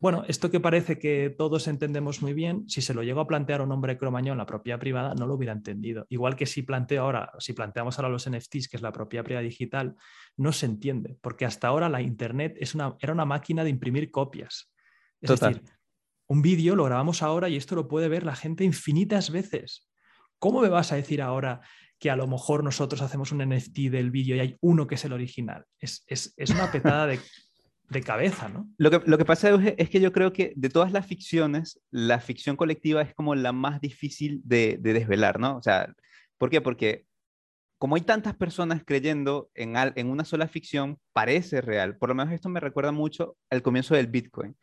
[0.00, 3.60] Bueno, esto que parece que todos entendemos muy bien, si se lo llego a plantear
[3.60, 6.04] a un hombre cromañón, la propiedad privada, no lo hubiera entendido.
[6.08, 9.44] Igual que si planteo ahora, si planteamos ahora los NFTs, que es la propiedad privada
[9.44, 9.94] digital,
[10.36, 14.10] no se entiende, porque hasta ahora la Internet es una, era una máquina de imprimir
[14.10, 14.74] copias.
[15.20, 15.62] Es decir,
[16.26, 19.88] un vídeo lo grabamos ahora y esto lo puede ver la gente infinitas veces.
[20.44, 21.62] ¿Cómo me vas a decir ahora
[21.98, 25.04] que a lo mejor nosotros hacemos un NFT del vídeo y hay uno que es
[25.06, 25.64] el original?
[25.80, 27.18] Es, una petada de,
[27.88, 28.68] de cabeza, ¿no?
[28.76, 32.20] Lo que, lo que pasa es que yo creo que de todas las ficciones, la
[32.20, 35.56] ficción colectiva es como la más difícil de, de desvelar, ¿no?
[35.56, 35.90] O sea,
[36.36, 36.60] ¿por qué?
[36.60, 37.06] Porque
[37.78, 41.96] como hay tantas personas creyendo en, en una sola ficción, parece real.
[41.96, 44.54] Por lo menos esto me recuerda mucho al comienzo del Bitcoin.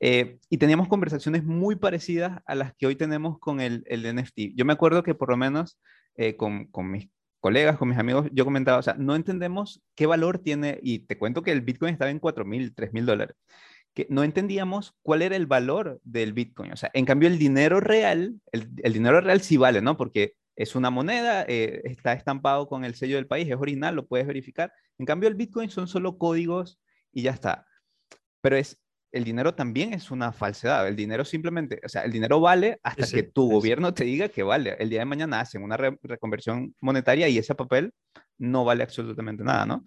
[0.00, 4.54] Eh, y teníamos conversaciones muy parecidas a las que hoy tenemos con el, el NFT.
[4.54, 5.78] Yo me acuerdo que por lo menos
[6.16, 7.08] eh, con, con, mis
[7.38, 11.18] colegas, con mis amigos, yo comentaba, o sea, no entendemos qué valor tiene, y te
[11.18, 13.36] cuento que el Bitcoin estaba en 4 mil, 3 mil dólares,
[13.94, 16.72] que no entendíamos cuál era el valor del Bitcoin.
[16.72, 19.96] O sea, en cambio el dinero real, el, el dinero real sí vale, ¿no?
[19.96, 24.06] Porque es una moneda, eh, está estampado con el sello del país, es original, lo
[24.06, 24.72] puedes verificar.
[24.98, 26.78] En cambio el Bitcoin son solo códigos
[27.12, 27.66] y ya está.
[28.42, 28.78] Pero es
[29.12, 30.86] el dinero también es una falsedad.
[30.86, 34.42] El dinero simplemente, o sea, el dinero vale hasta que tu gobierno te diga que
[34.42, 34.76] vale.
[34.78, 37.92] El día de mañana hacen una reconversión monetaria y ese papel
[38.38, 39.84] no vale absolutamente nada, ¿no?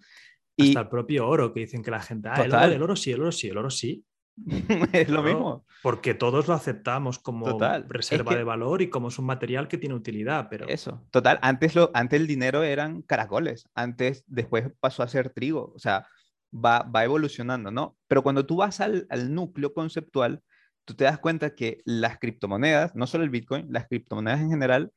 [0.56, 2.96] Y, hasta el propio oro, que dicen que la gente, ah, el oro, el oro,
[2.96, 4.04] sí, el oro sí, el oro sí.
[4.92, 5.64] es lo mismo.
[5.82, 7.58] Porque todos lo aceptamos como
[7.88, 10.66] reserva de valor y como es un material que tiene utilidad, pero...
[10.68, 11.38] Eso, total.
[11.42, 15.72] Antes, lo, antes el dinero eran caracoles, antes, después pasó a ser trigo.
[15.74, 16.06] O sea,
[16.54, 17.96] va, evolucionando, ¿no?
[18.06, 20.42] Pero cuando tú vas al, núcleo conceptual,
[20.84, 24.92] tú te das cuenta que las criptomonedas, no solo el Bitcoin, las criptomonedas en general,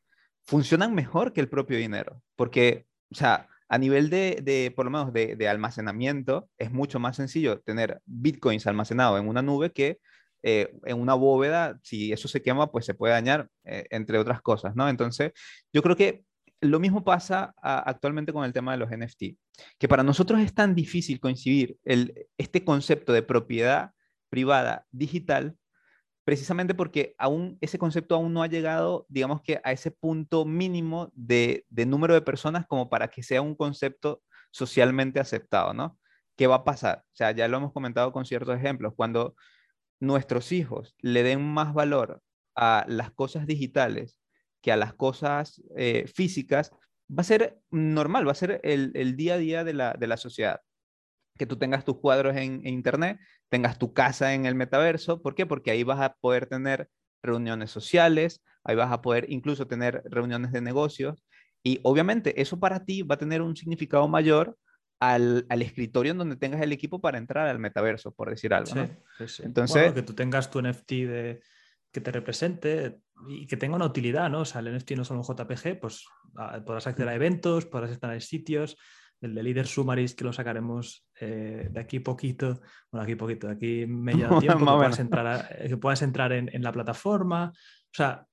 [0.46, 5.12] funcionan mejor que el propio dinero, porque, o sea, a nivel de, por lo menos,
[5.13, 10.00] de, almacenamiento, es mucho más sencillo tener bitcoins almacenados en una nube que
[10.43, 14.41] eh, en una bóveda, si eso se quema, pues se puede dañar, eh, entre otras
[14.41, 14.88] cosas, ¿no?
[14.88, 15.34] Entonces,
[15.74, 16.24] yo creo que
[16.62, 19.38] lo mismo pasa actualmente con el tema de los NFT,
[19.78, 23.91] que para nosotros es tan difícil coincidir el, este concepto de propiedad
[24.30, 25.56] privada digital,
[26.24, 31.12] precisamente porque aún ese concepto aún no ha llegado, digamos que a ese punto mínimo
[31.13, 35.98] de, de número de personas como para que sea un concepto socialmente aceptado, ¿no?
[36.36, 37.04] ¿Qué va a pasar?
[37.06, 39.36] O sea, ya lo hemos comentado con ciertos ejemplos, cuando
[40.00, 42.22] nuestros hijos le den más valor
[42.56, 44.20] a las cosas digitales
[44.67, 46.71] que a las cosas eh, físicas,
[47.10, 50.60] va a ser normal, va a ser el, día a día de la, sociedad.
[51.38, 55.21] Que tú tengas tus cuadros en, Internet, tengas tu casa en el metaverso.
[55.21, 55.45] ¿Por qué?
[55.45, 56.89] Porque ahí vas a poder tener
[57.23, 61.23] reuniones sociales, ahí vas a poder incluso tener reuniones de negocios.
[61.63, 64.58] Y obviamente eso para ti va a tener un significado mayor
[64.99, 68.69] al, escritorio en donde tengas el equipo para entrar al metaverso, por decir algo.
[69.43, 71.41] Entonces, que tú tengas tu NFT de,
[71.89, 74.41] que te represente y que tenga una utilidad, ¿no?
[74.41, 77.91] O sea, el NFT no solo un JPG, pues ah, podrás acceder a eventos, podrás
[77.91, 78.77] estar en sitios,
[79.21, 83.53] el de Leader Sumaris que lo sacaremos eh, de aquí poquito, bueno, aquí poquito, de
[83.53, 87.51] aquí medio tiempo, que puedas entrar, que puedas entrar en, en, la plataforma.
[87.51, 88.25] O sea,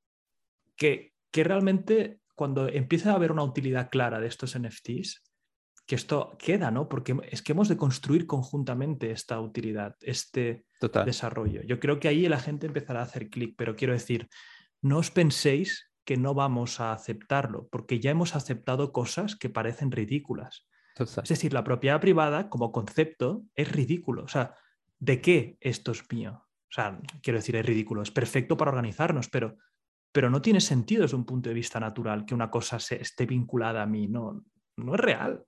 [0.77, 5.23] que, que realmente cuando empieza a haber una utilidad clara de estos NFTs,
[5.87, 6.89] que esto queda, ¿no?
[6.89, 10.65] Porque es que hemos de construir conjuntamente esta utilidad, este
[11.05, 11.63] desarrollo.
[11.63, 14.29] Yo creo que ahí la gente empezará a hacer clic, pero quiero decir,
[14.85, 19.91] no os penséis que no vamos a aceptarlo, porque ya hemos aceptado cosas que parecen
[19.91, 20.69] ridículas.
[20.99, 24.25] Es decir, la propiedad privada como concepto es ridículo.
[24.25, 24.55] O sea,
[24.99, 26.45] ¿de qué esto es mío?
[26.69, 29.57] O sea, quiero decir, es ridículo, es perfecto para organizarnos, pero,
[30.13, 33.25] pero no tiene sentido desde un punto de vista natural que una cosa se, esté
[33.25, 34.45] vinculada a mí, no,
[34.77, 35.47] no es real.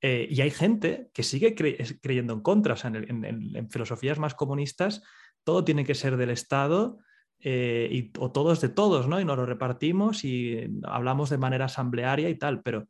[0.00, 2.74] Eh, y hay gente que sigue creyendo en contra.
[2.74, 5.02] O sea, en, filosofías más comunistas,
[5.42, 6.98] todo tiene que ser del Estado
[7.40, 9.20] eh, y, o todo es de todos, ¿no?
[9.20, 12.62] Y nos lo repartimos y hablamos de manera asamblearia y tal.
[12.62, 12.88] Pero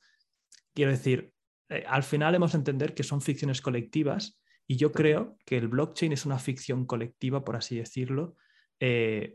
[0.75, 1.33] quiero decir,
[1.69, 5.69] eh, al final hemos de entender que son ficciones colectivas y yo creo que el
[5.69, 8.37] blockchain es una ficción colectiva, por así decirlo,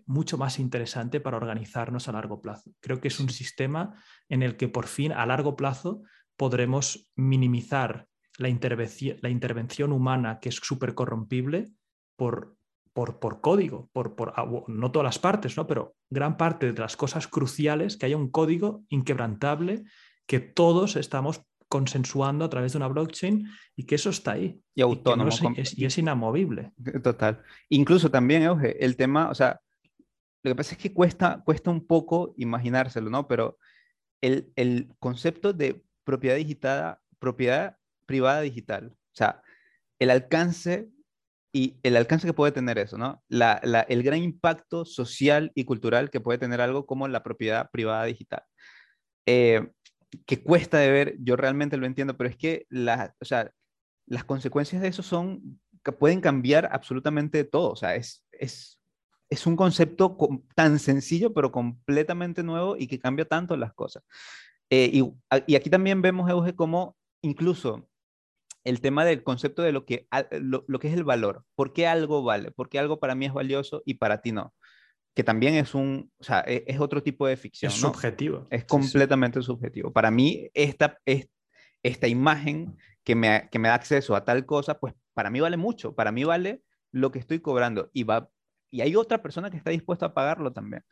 [0.06, 2.72] mucho más interesante para organizarnos a largo plazo.
[2.80, 3.96] Creo que es un sistema
[4.30, 6.04] en el que por fin a largo plazo
[6.38, 11.72] podremos minimizar la, intervención, la intervención humana, que es súper corrompible,
[12.16, 12.58] por,
[12.94, 15.66] por, por, código, por, por, ah, no todas las partes, ¿no?
[15.68, 19.84] pero gran parte de las cosas cruciales, que haya un código inquebrantable
[20.26, 24.62] que todos estamos consensuando a través de una blockchain y que eso está ahí.
[24.76, 25.30] Y autónomo.
[25.56, 26.74] Y, es, y es, inamovible.
[27.02, 27.42] Total.
[27.70, 29.62] Incluso también, Euge, el tema, o sea,
[30.44, 33.28] lo que pasa es que cuesta, cuesta un poco imaginárselo, ¿no?
[33.28, 33.58] Pero
[34.20, 38.94] el, el concepto de propiedad digital, propiedad privada digital.
[38.94, 39.42] O sea,
[40.00, 40.90] el alcance
[41.54, 43.22] y el alcance que puede tener eso, ¿no?
[43.28, 43.54] La,
[43.90, 48.44] el gran impacto social y cultural que puede tener algo como la propiedad privada digital.
[49.26, 49.70] Eh,
[50.26, 53.52] que cuesta de ver, yo realmente lo entiendo, pero es que la, o sea,
[54.06, 57.72] las consecuencias de eso son que pueden cambiar absolutamente todo.
[57.72, 58.80] O sea, es, es,
[59.30, 60.18] es un concepto
[60.56, 64.04] tan sencillo, pero completamente nuevo y que cambia tanto las cosas.
[64.70, 67.90] Eh, y, aquí también vemos, Euge, cómo incluso
[68.64, 70.08] el tema del concepto de lo que,
[70.40, 71.44] lo, que es el valor.
[71.56, 72.52] ¿Por qué algo vale?
[72.52, 74.54] ¿Por qué algo para mí es valioso y para ti no?
[75.14, 77.72] Que también es un, o sea, e, es, otro tipo de ficción.
[77.72, 78.48] Es subjetivo.
[78.50, 79.92] Es completamente subjetivo.
[79.92, 80.98] Para mí, esta,
[81.84, 85.58] esta imagen que me, que me da acceso a tal cosa, pues para mí vale
[85.58, 85.96] mucho.
[85.96, 88.30] Para mí vale lo que estoy cobrando y va
[88.72, 90.84] y hay otra persona que está dispuesta a pagarlo también.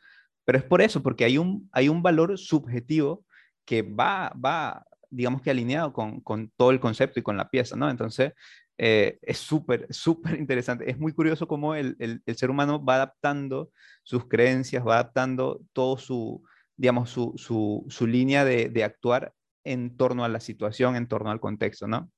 [0.45, 3.25] Pero es por eso, porque hay un, hay un valor subjetivo
[3.65, 7.75] que va, va digamos que alineado con, con todo el concepto y con la pieza,
[7.75, 7.89] ¿no?
[7.89, 8.33] Entonces,
[8.77, 10.89] eh, es súper, súper interesante.
[10.89, 13.71] Es muy curioso cómo el, el, ser humano va adaptando
[14.03, 16.43] sus creencias, va adaptando todo su,
[16.77, 21.29] digamos, su, su, su línea de, de, actuar en torno a la situación, en torno
[21.31, 22.09] al contexto, ¿no?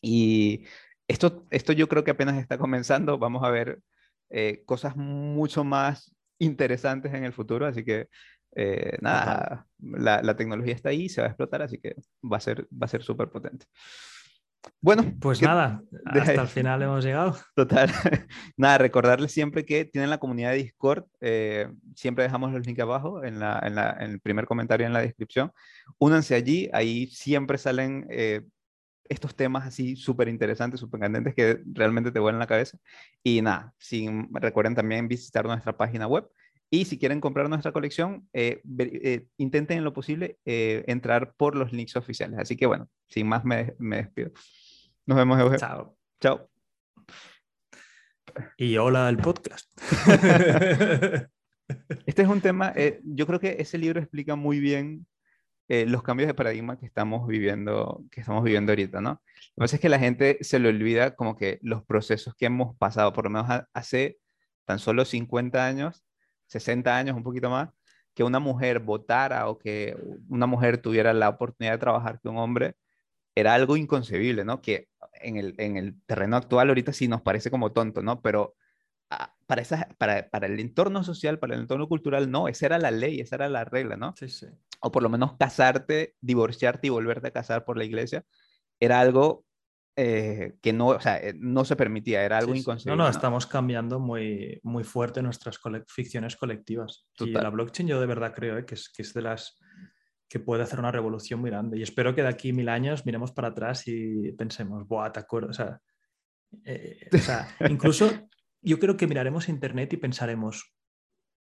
[0.00, 0.64] Y
[1.08, 3.18] esto, esto yo creo que apenas está comenzando.
[3.18, 3.80] Vamos a ver
[4.30, 8.08] eh, cosas mucho más interesantes en el futuro, así que
[8.54, 12.40] eh, nada, la, la, tecnología está ahí, se va a explotar, así que va a
[12.40, 13.66] ser va a ser súper potente.
[14.80, 17.36] Bueno, pues nada, hasta el final hemos llegado.
[17.54, 17.90] Total.
[18.56, 21.04] nada, recordarles siempre que tienen la comunidad de Discord.
[21.20, 24.92] Eh, siempre dejamos los links abajo en, la, en, la, en, el primer comentario en
[24.92, 25.52] la descripción.
[25.98, 28.42] Únanse allí, ahí siempre salen eh,
[29.08, 32.78] estos temas así súper interesantes, súper candentes que realmente te vuelan la cabeza.
[33.22, 36.28] Y nada, sin, recuerden también visitar nuestra página web.
[36.70, 41.56] Y si quieren comprar nuestra colección, eh, eh, intenten en lo posible eh, entrar por
[41.56, 42.38] los links oficiales.
[42.38, 44.32] Así que bueno, sin más me, me despido.
[45.06, 45.58] Nos vemos, Eugenio.
[45.58, 45.96] Chao.
[46.20, 46.50] Chao.
[48.56, 49.70] Y hola el podcast.
[52.06, 55.06] este es un tema, yo creo que ese libro explica muy bien
[55.70, 59.10] eh, los cambios de paradigma que estamos viviendo, que estamos viviendo ahorita, ¿no?
[59.10, 62.46] Lo que pasa es que la gente se le olvida como que los procesos que
[62.46, 64.18] hemos pasado, por lo menos hace
[64.64, 66.06] tan solo 50 años,
[66.48, 67.70] 60 años, un poquito más,
[68.14, 69.96] que una mujer votara o que
[70.28, 72.74] una mujer tuviera la oportunidad de trabajar que un hombre,
[73.34, 74.60] era algo inconcebible, ¿no?
[74.60, 78.20] Que en el, en el terreno actual ahorita sí nos parece como tonto, ¿no?
[78.20, 78.56] Pero
[79.10, 82.78] ah, para, esa, para, para el entorno social, para el entorno cultural, no, esa era
[82.78, 84.14] la ley, esa era la regla, ¿no?
[84.16, 84.48] Sí, sí
[84.80, 88.24] o por lo menos casarte, divorciarte y volverte a casar por la iglesia,
[88.80, 89.44] era algo
[90.00, 92.96] eh, que no, o sea, eh, no se permitía, era algo inconcebible.
[92.96, 95.58] No, no, estamos cambiando muy, muy fuerte nuestras
[95.88, 97.08] ficciones colectivas.
[97.18, 99.58] Y la blockchain yo de verdad creo eh, que, es, que es de las
[100.28, 101.78] que puede hacer una revolución muy grande.
[101.78, 105.50] Y espero que de aquí mil años miremos para atrás y pensemos, ¡buah, te acuerdo!
[105.50, 105.80] O sea,
[106.52, 108.08] o sea incluso
[108.62, 110.76] yo creo que miraremos Internet y pensaremos,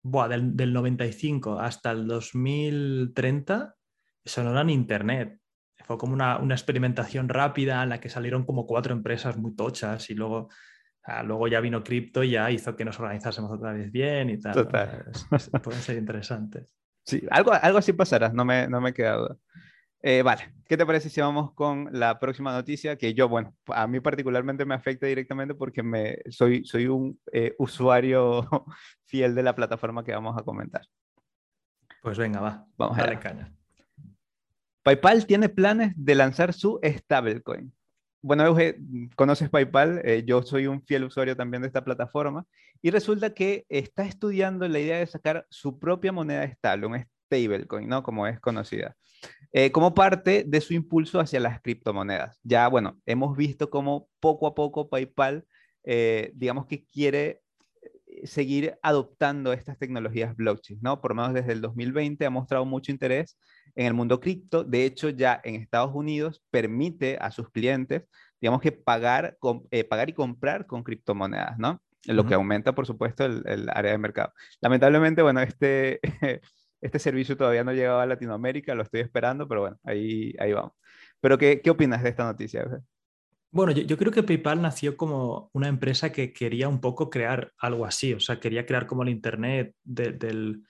[0.04, 3.76] buah, del, del, 95 hasta el 2030,
[4.24, 5.39] eso no era ni Internet.
[5.86, 10.10] Fue como una, una, experimentación rápida en la que salieron como cuatro empresas muy tochas
[10.10, 10.50] y luego,
[11.04, 14.39] ah, luego ya vino cripto y ya hizo que nos organizásemos otra vez bien y
[14.39, 14.54] tal.
[14.54, 15.12] Total.
[15.63, 16.67] pueden ser interesantes.
[17.06, 19.38] Sí, algo, algo así pasará, no me, no me queda duda.
[20.06, 22.98] Eh, vale, ¿qué te parece si vamos con la próxima noticia?
[22.98, 27.56] Que yo, bueno, a mí particularmente me afecta directamente porque me, soy, soy un eh,
[27.58, 28.48] usuario
[29.06, 30.86] fiel de la plataforma que vamos a comentar.
[32.02, 33.54] Pues venga, va, vamos a darle caña.
[34.84, 37.74] PayPal tiene planes de lanzar su stablecoin.
[38.22, 38.78] Bueno, Euge,
[39.15, 42.46] conoces PayPal, eh, yo soy un fiel usuario también de esta plataforma
[42.82, 47.88] y resulta que está estudiando la idea de sacar su propia moneda estable, un stablecoin,
[47.88, 48.04] ¿no?
[48.04, 48.96] Como es conocida.
[49.54, 52.39] Eh, como parte de su impulso hacia las criptomonedas.
[52.43, 55.46] Ya, bueno, hemos visto cómo poco a poco PayPal,
[55.84, 57.42] eh, digamos que quiere
[58.23, 61.02] seguir adoptando estas tecnologías blockchain, ¿no?
[61.02, 63.38] Por lo menos desde el 2020 ha mostrado mucho interés
[63.76, 64.63] en el mundo cripto.
[64.63, 68.04] De hecho, ya en Estados Unidos permite a sus clientes,
[68.39, 69.38] digamos que pagar,
[69.89, 71.82] pagar y comprar con criptomonedas, ¿no?
[72.06, 74.34] Lo que aumenta, por supuesto, el, el, área de mercado.
[74.60, 76.02] Lamentablemente, bueno, este,
[76.84, 80.52] Este servicio todavía no ha llegado a Latinoamérica, lo estoy esperando, pero bueno, ahí, ahí
[80.52, 80.73] vamos.
[81.21, 82.65] Pero ¿qué, qué opinas de esta noticia?
[83.54, 87.54] Bueno, yo, yo, creo que PayPal nació como una empresa que quería un poco crear
[87.60, 90.63] algo así, o sea, quería crear como el Internet del...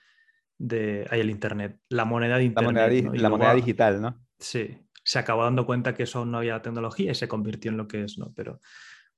[0.56, 2.76] De, el Internet, la moneda de Internet.
[2.76, 4.24] La moneda, la moneda digital, ¿no?
[4.38, 7.88] Sí, se acabó dando cuenta que eso no había tecnología y se convirtió en lo
[7.88, 8.32] que es, ¿no?
[8.34, 8.60] Pero,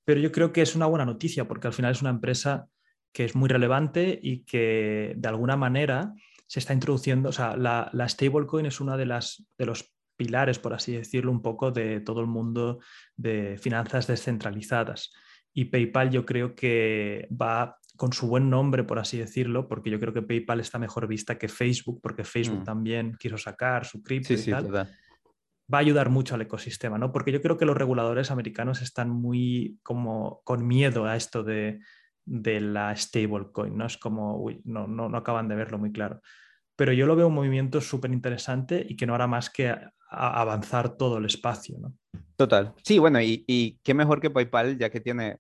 [0.05, 2.69] pero yo creo que es una buena noticia porque al final es una empresa
[3.13, 6.15] que es muy relevante y que de alguna manera
[6.47, 10.59] se está introduciendo, o sea, la, la stablecoin es una de, las, de los pilares,
[10.59, 12.81] por así decirlo, un poco de todo el mundo
[13.17, 15.13] de finanzas descentralizadas.
[15.53, 19.99] Y PayPal yo creo que va con su buen nombre, por así decirlo, porque yo
[19.99, 22.65] creo que PayPal está mejor vista que Facebook, porque Facebook mm.
[22.65, 24.71] también quiso sacar su cripto y tal.
[24.73, 27.11] Va a ayudar mucho al ecosistema, ¿no?
[27.11, 31.81] Porque yo creo que los reguladores americanos están muy como con miedo a esto de,
[32.25, 33.87] de la stablecoin, ¿no?
[33.87, 36.21] Es como, uy, no, no, no, acaban de verlo muy claro.
[36.77, 39.75] Pero yo lo veo un movimiento súper interesante y que no hará más que
[40.09, 41.95] avanzar todo el espacio, ¿no?
[42.37, 42.75] Total.
[42.83, 45.39] Sí, bueno, y, y qué mejor que PayPal, ya que tiene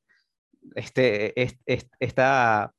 [0.74, 2.72] este, este, esta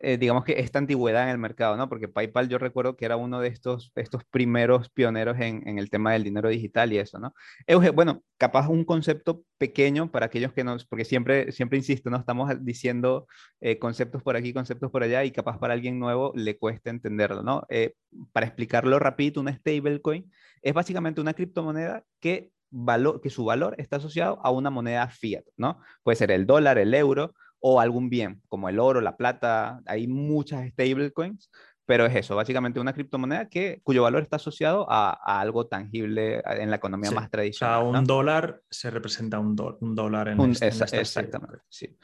[0.00, 1.88] eh, digamos que esta antigüedad en el mercado, ¿no?
[1.88, 5.90] Porque PayPal yo recuerdo que era uno de estos, estos primeros pioneros en, en el
[5.90, 7.34] tema del dinero digital y eso, ¿no?
[7.66, 12.16] Euge, bueno, capaz un concepto pequeño para aquellos que nos, porque siempre, siempre insisto, ¿no?
[12.16, 13.26] Estamos diciendo
[13.60, 17.42] eh, conceptos por aquí, conceptos por allá y capaz para alguien nuevo le cuesta entenderlo,
[17.42, 17.64] ¿no?
[17.68, 17.94] Eh,
[18.32, 20.30] para explicarlo rapidito, una stablecoin
[20.62, 25.44] es básicamente una criptomoneda que, valor, que su valor está asociado a una moneda fiat,
[25.56, 25.80] ¿no?
[26.02, 30.06] Puede ser el dólar, el euro o algún bien, como el oro, la plata, hay
[30.06, 31.50] muchas stablecoins,
[31.88, 36.68] pero es eso, básicamente una criptomoneda que, cuyo valor está asociado a, algo tangible en
[36.68, 37.82] la economía más tradicional.
[37.86, 41.96] O sea, un dólar se representa un, un dólar en, un, este, Exactamente, sí.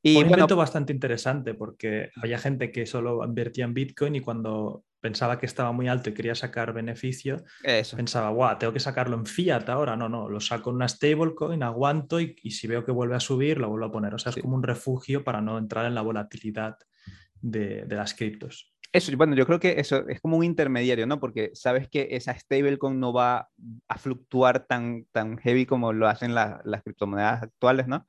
[0.00, 4.84] Y un bueno, bastante interesante porque había gente que solo invertía en Bitcoin y cuando
[5.02, 7.44] pensaba que estaba muy alto y quería sacar beneficio,
[7.96, 9.96] pensaba, guau, tengo que sacarlo en fiat ahora.
[9.96, 13.58] No, no, lo saco en una stablecoin, aguanto y, si veo que vuelve a subir,
[13.58, 14.14] lo vuelvo a poner.
[14.14, 16.78] O sea, es como un refugio para no entrar en la volatilidad
[17.40, 18.72] de, las criptos.
[18.92, 21.18] Eso, bueno, yo creo que eso es como un intermediario, ¿no?
[21.18, 23.48] Porque sabes que esa stablecoin no va
[23.88, 28.06] a fluctuar tan, tan heavy como lo hacen las criptomonedas actuales, ¿no?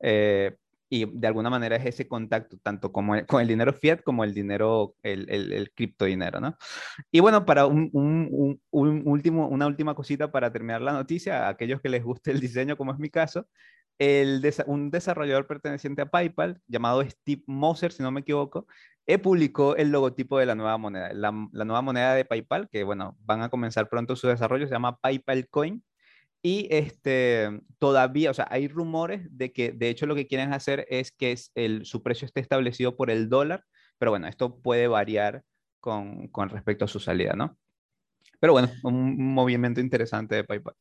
[0.00, 0.54] Eh,
[0.88, 4.34] y de alguna manera es ese contacto, tanto como con el dinero fiat como el
[4.34, 6.56] dinero, el, el, el criptodinero, ¿no?
[7.10, 11.48] Y bueno, para un, un, un, último, una última cosita para terminar la noticia, a
[11.50, 13.46] aquellos que les guste el diseño, como es mi caso,
[13.98, 18.66] el un desarrollador perteneciente a PayPal, llamado Steve Moser, si no me equivoco,
[19.06, 21.12] eh, publicó el logotipo de la nueva moneda.
[21.14, 24.74] La, la nueva moneda de PayPal, que bueno, van a comenzar pronto su desarrollo, se
[24.74, 25.82] llama PayPal Coin
[26.42, 30.86] y este, todavía, o sea, hay rumores de que de hecho lo que quieren hacer
[30.88, 33.64] es que es el, su precio esté establecido por el dólar,
[33.98, 35.42] pero bueno, esto puede variar
[35.80, 37.58] con, con respecto a su salida, ¿no?
[38.40, 40.74] Pero bueno, un, movimiento interesante de PayPal.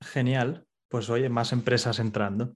[0.00, 2.54] Genial, pues oye, más empresas entrando.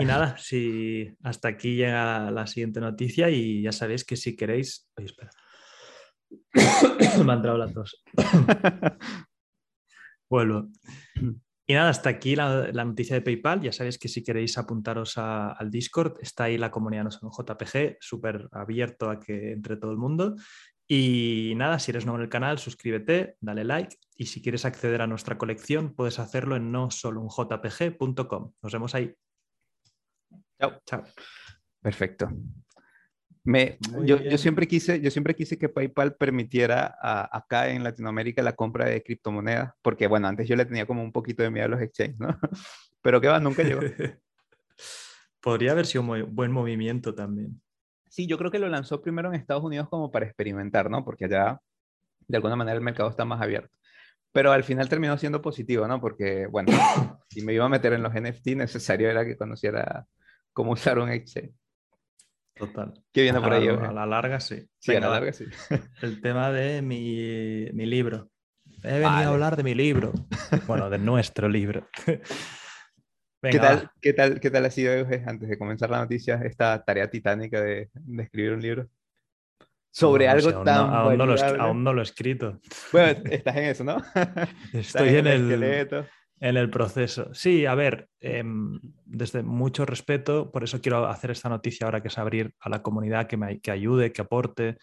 [0.00, 4.88] Y nada, si hasta aquí llega la siguiente noticia y ya sabéis que si queréis...
[4.96, 5.30] Oye, espera.
[7.24, 8.02] Me ha entrado la tos.
[10.28, 10.68] Vuelvo.
[11.68, 13.60] Y nada, hasta aquí la, noticia de PayPal.
[13.60, 17.96] Ya sabéis que si queréis apuntaros al Discord, está ahí la comunidad no son JPG,
[18.00, 20.36] súper abierto a que entre todo el mundo.
[20.88, 23.96] Y nada, si eres nuevo en el canal, suscríbete, dale like.
[24.14, 28.52] Y si quieres acceder a nuestra colección, puedes hacerlo en no solo un jpg.com.
[28.62, 29.12] Nos vemos ahí.
[30.60, 30.80] Chao.
[30.86, 31.02] Chao.
[31.80, 32.28] Perfecto.
[33.46, 38.56] Me, yo, yo, siempre quise, yo siempre quise que PayPal permitiera acá en Latinoamérica la
[38.56, 41.68] compra de criptomonedas, porque bueno, antes yo le tenía como un poquito de miedo a
[41.68, 42.36] los exchanges, ¿no?
[43.02, 43.82] Pero que va, nunca llegó.
[45.40, 47.62] Podría haber sido un buen movimiento también.
[48.08, 51.04] Sí, yo creo que lo lanzó primero en Estados Unidos como para experimentar, ¿no?
[51.04, 51.60] Porque allá
[52.26, 53.70] de alguna manera el mercado está más abierto.
[54.32, 56.00] Pero al final terminó siendo positivo, ¿no?
[56.00, 56.72] Porque, bueno,
[57.30, 60.04] si me iba a meter en los NFT, necesario era que conociera
[60.52, 61.54] cómo usar un exchange.
[62.56, 62.94] Total.
[63.12, 63.68] ¿Qué viene por ahí?
[63.68, 64.66] A la larga, sí.
[64.78, 65.44] Sí, a la larga, sí.
[66.02, 68.30] El tema de mi, mi libro.
[68.82, 70.12] He venido a hablar de mi libro.
[70.66, 71.88] Bueno, de nuestro libro.
[73.42, 76.82] ¿Qué, tal, ¿qué, tal, ¿Qué tal ha sido, Euge, antes de comenzar la noticia, esta
[76.82, 78.88] tarea titánica de, de escribir un libro?
[79.90, 80.90] Sobre algo tan.
[80.90, 82.60] aún, no lo, aún, no lo, he escrito.
[82.92, 84.02] Bueno, estás en eso, ¿no?
[84.72, 85.50] Estoy en, el.
[85.50, 86.06] Esqueleto.
[86.38, 87.32] En el proceso.
[87.32, 92.08] Sí, a ver, em, desde mucho respeto, por eso quiero hacer esta noticia ahora, que
[92.08, 94.76] es abrir a la comunidad que me que ayude, que aporte,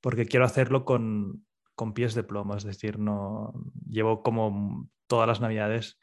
[0.00, 1.44] porque quiero hacerlo con,
[1.74, 3.52] con pies de plomo, es decir, no
[3.86, 5.98] llevo como todas las navidades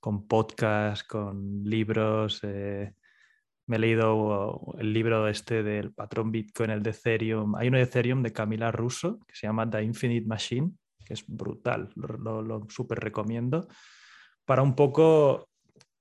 [0.00, 2.40] con podcast, con libros.
[2.42, 2.92] Eh,
[3.66, 7.54] me he leído el libro este del patrón Bitcoin, el de Ethereum.
[7.56, 10.72] Hay uno de Ethereum de Camila Russo que se llama The Infinite Machine,
[11.06, 13.66] que es brutal, lo, lo, lo súper recomiendo
[14.44, 15.48] para un poco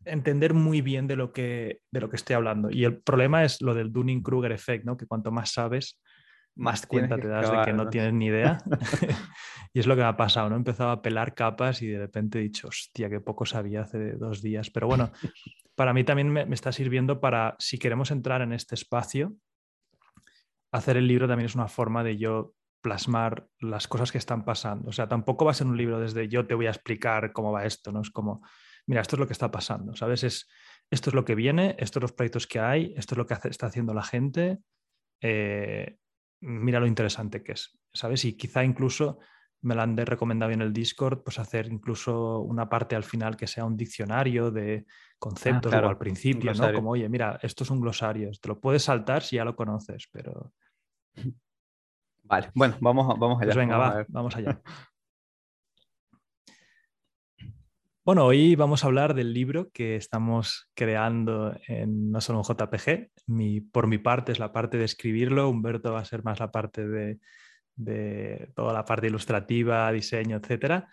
[0.06, 2.70] entender muy bien de lo, que, de lo que estoy hablando.
[2.72, 4.98] Y el problema es lo del Dunning-Kruger effect, ¿no?
[4.98, 6.02] que cuanto más sabes,
[6.56, 8.58] más, cuenta te das de que no, tienes ni idea.
[9.74, 10.56] y es lo que me ha pasado, ¿no?
[10.56, 14.14] He empezado a pelar capas y de repente he dicho, hostia, qué poco sabía hace
[14.14, 14.70] dos días.
[14.70, 15.12] Pero bueno,
[15.76, 19.36] para mí también me, me está sirviendo para, si queremos entrar en este espacio,
[20.74, 24.90] hacer el libro también es una forma de yo plasmar las cosas que están pasando.
[24.90, 27.52] O sea, tampoco va a ser un libro desde yo te voy a explicar cómo
[27.52, 28.02] va esto, ¿no?
[28.02, 28.42] Es como,
[28.88, 30.24] mira, esto es lo que está pasando, ¿sabes?
[30.24, 30.50] Es,
[30.90, 33.36] esto es lo que viene, estos son los proyectos que hay, esto es lo que
[33.36, 34.60] está haciendo la gente,
[35.22, 35.98] eh,
[36.42, 38.26] mira lo interesante que es, ¿sabes?
[38.26, 39.20] Y quizá incluso
[39.62, 43.46] me lo han recomendado en el Discord, pues hacer incluso una parte al final que
[43.46, 44.86] sea un diccionario de
[45.20, 46.74] conceptos ah, o al principio, ¿no?
[46.74, 50.08] Como, oye, mira, esto es un glosario, te lo puedes saltar si ya lo conoces,
[50.12, 50.54] pero...
[52.32, 53.48] Vale, bueno, vamos, vamos allá.
[53.48, 54.62] Pues venga, vamos va, vamos allá.
[58.04, 63.12] Bueno, hoy vamos a hablar del libro que estamos creando en No Solo un JPG.
[63.28, 66.52] Mi, por mi parte es la parte de escribirlo, Humberto va a ser más la
[66.52, 67.20] parte de,
[67.76, 70.90] de toda la parte ilustrativa, diseño, etcétera.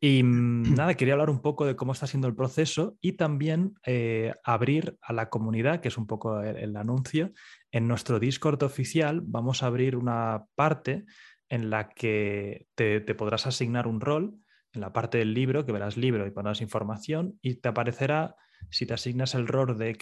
[0.00, 3.74] Y mm, nada, quería hablar un poco de cómo está siendo el proceso y también
[3.84, 7.32] eh, abrir a la comunidad, que es un poco el, anuncio.
[7.76, 11.04] En nuestro Discord oficial vamos a abrir una parte
[11.50, 14.38] en la que te, podrás asignar un rol
[14.72, 18.34] en la parte del libro, que verás libro y pondrás información y te aparecerá,
[18.70, 19.92] si te asignas el rol de,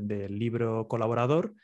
[0.00, 1.54] del libro colaborador,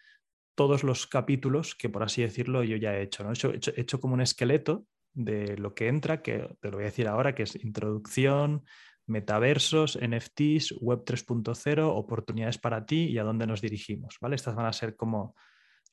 [0.57, 3.23] todos los capítulos que, por así decirlo, yo ya he hecho.
[3.23, 3.31] ¿no?
[3.31, 6.83] He, hecho, he hecho como un esqueleto de lo que entra, que te lo voy
[6.83, 8.65] a decir ahora, que es introducción,
[9.07, 14.17] metaversos, NFTs, Web 3.0, oportunidades para ti y a dónde nos dirigimos.
[14.21, 14.35] ¿vale?
[14.35, 15.37] Estas van a ser como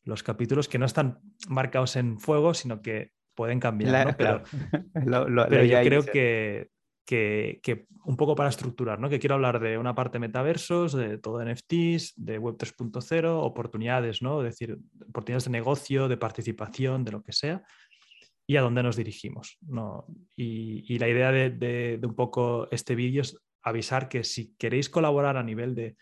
[0.07, 4.15] los capítulos que no están marcados en fuego, sino que pueden cambiar.
[4.17, 4.43] Pero,
[4.93, 6.69] pero yo creo que,
[7.05, 9.09] que, un poco para estructurar, ¿no?
[9.09, 14.41] que quiero hablar de una parte metaversos, de todo NFTs, de Web 3.0, oportunidades, ¿no?
[14.41, 14.77] es decir,
[15.09, 17.63] oportunidades de negocio, de participación, de lo que sea,
[18.47, 19.57] y a dónde nos dirigimos.
[19.61, 20.05] ¿no?
[20.35, 25.43] Y, la idea de, un poco este vídeo es avisar que si queréis colaborar a
[25.43, 25.97] nivel de,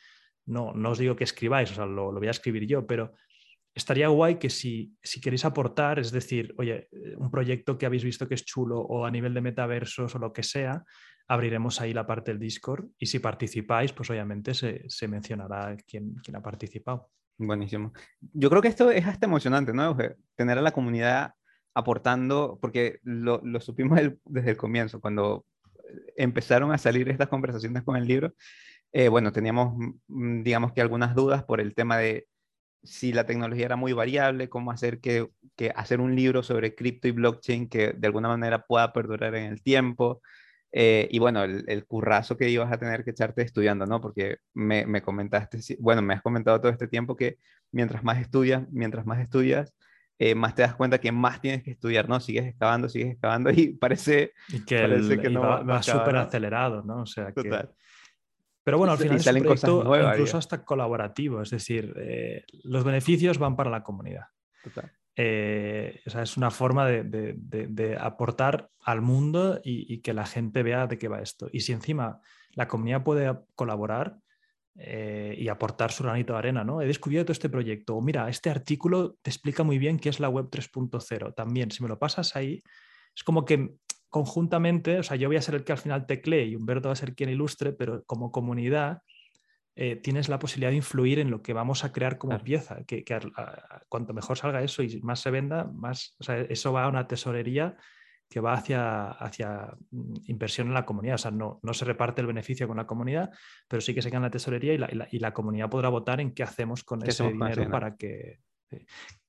[0.45, 3.13] no, no os digo que escribáis, o sea, lo, voy a escribir yo, pero
[3.75, 8.27] estaría guay que si, si queréis aportar, es decir, oye, un proyecto que habéis visto
[8.27, 10.83] que es chulo o a nivel de metaversos o lo que sea,
[11.27, 16.15] abriremos ahí la parte del Discord y si participáis, pues obviamente se, se mencionará quién,
[16.23, 17.09] quién ha participado.
[17.37, 17.91] Buenísimo.
[18.21, 19.97] Yo creo que esto es hasta emocionante, ¿no?
[20.35, 21.33] Tener a la comunidad
[21.73, 25.45] aportando, porque lo, supimos desde el comienzo, cuando
[26.15, 28.33] empezaron a salir estas conversaciones con el libro,
[28.93, 29.75] eh, bueno, teníamos,
[30.07, 32.27] mm, digamos que algunas dudas por el tema de
[32.85, 35.29] si la tecnología era muy variable, cómo hacer que,
[35.75, 39.61] hacer un libro sobre cripto y blockchain que de alguna manera pueda perdurar en el
[39.61, 40.21] tiempo.
[40.71, 44.01] Eh, y bueno, el, currazo que ibas a tener que echarte estudiando, ¿no?
[44.01, 47.37] Porque me, me, comentaste, bueno, me has comentado todo este tiempo que
[47.71, 49.73] mientras más estudias, mientras más estudias,
[50.17, 52.19] eh, más te das cuenta que más tienes que estudiar, ¿no?
[52.19, 54.31] Sigues excavando, sigues excavando y parece,
[54.65, 57.01] que, parece que no va, súper acelerado, ¿no?
[57.01, 57.49] O sea, que...
[58.65, 63.37] Pero bueno, al final es un proyecto incluso hasta colaborativo, es decir, eh, los beneficios
[63.37, 64.25] van para la comunidad.
[65.15, 70.13] Eh, o sea, es una forma de, de, de, aportar al mundo y, y, que
[70.13, 71.47] la gente vea de qué va esto.
[71.53, 72.19] Y si encima
[72.53, 74.17] la comunidad puede colaborar,
[74.77, 76.81] eh, y aportar su granito de arena, ¿no?
[76.81, 80.27] He descubierto este proyecto, o mira, este artículo te explica muy bien qué es la
[80.27, 81.33] web 3.0.
[81.33, 82.61] También, si me lo pasas ahí,
[83.15, 83.75] es como que
[84.15, 86.93] conjuntamente, o sea, yo voy a ser el que al final teclee y Humberto va
[86.93, 89.01] a ser quien ilustre, pero como comunidad
[89.75, 93.03] eh, tienes la posibilidad de influir en lo que vamos a crear como pieza, que,
[93.89, 97.09] cuanto mejor salga eso y más se venda, más, o sea, eso va a una
[97.09, 97.75] tesorería
[98.29, 101.15] que va hacia, hacia mm, inversión en la comunidad.
[101.15, 103.31] O sea, no, no se reparte el beneficio con la comunidad,
[103.67, 106.31] pero sí que se gana la tesorería y la, y la, comunidad podrá votar en
[106.33, 108.39] qué hacemos con ese dinero para que,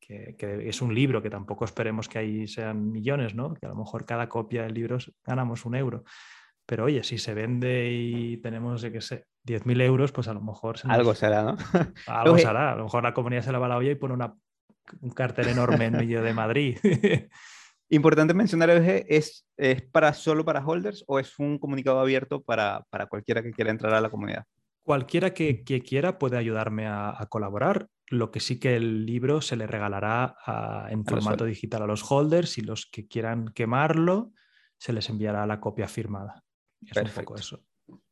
[0.06, 3.54] que, que, es un libro, que tampoco esperemos que ahí sean millones, ¿no?
[3.54, 6.04] Que a lo mejor cada copia del libro ganamos un euro.
[6.64, 10.40] Pero oye, si se vende y tenemos, yo qué sé, 10.000 euros, pues a lo
[10.40, 10.76] mejor...
[10.84, 11.56] Algo será, ¿no?
[12.06, 12.72] Algo será.
[12.72, 14.34] A lo mejor la comunidad se la va a la olla y pone una,
[15.00, 16.78] un cartel enorme en medio de Madrid.
[17.88, 23.06] Importante mencionar, ¿es, ¿es para solo para holders o es un comunicado abierto para, para
[23.06, 24.44] cualquiera que quiera entrar a la comunidad?
[24.82, 27.88] Cualquiera que, quiera puede ayudarme a, colaborar.
[28.08, 30.36] Lo que sí que el libro se le regalará
[30.90, 34.32] en formato digital a los holders y los que quieran quemarlo
[34.78, 36.44] se les enviará la copia firmada.
[36.82, 37.62] Es un poco eso.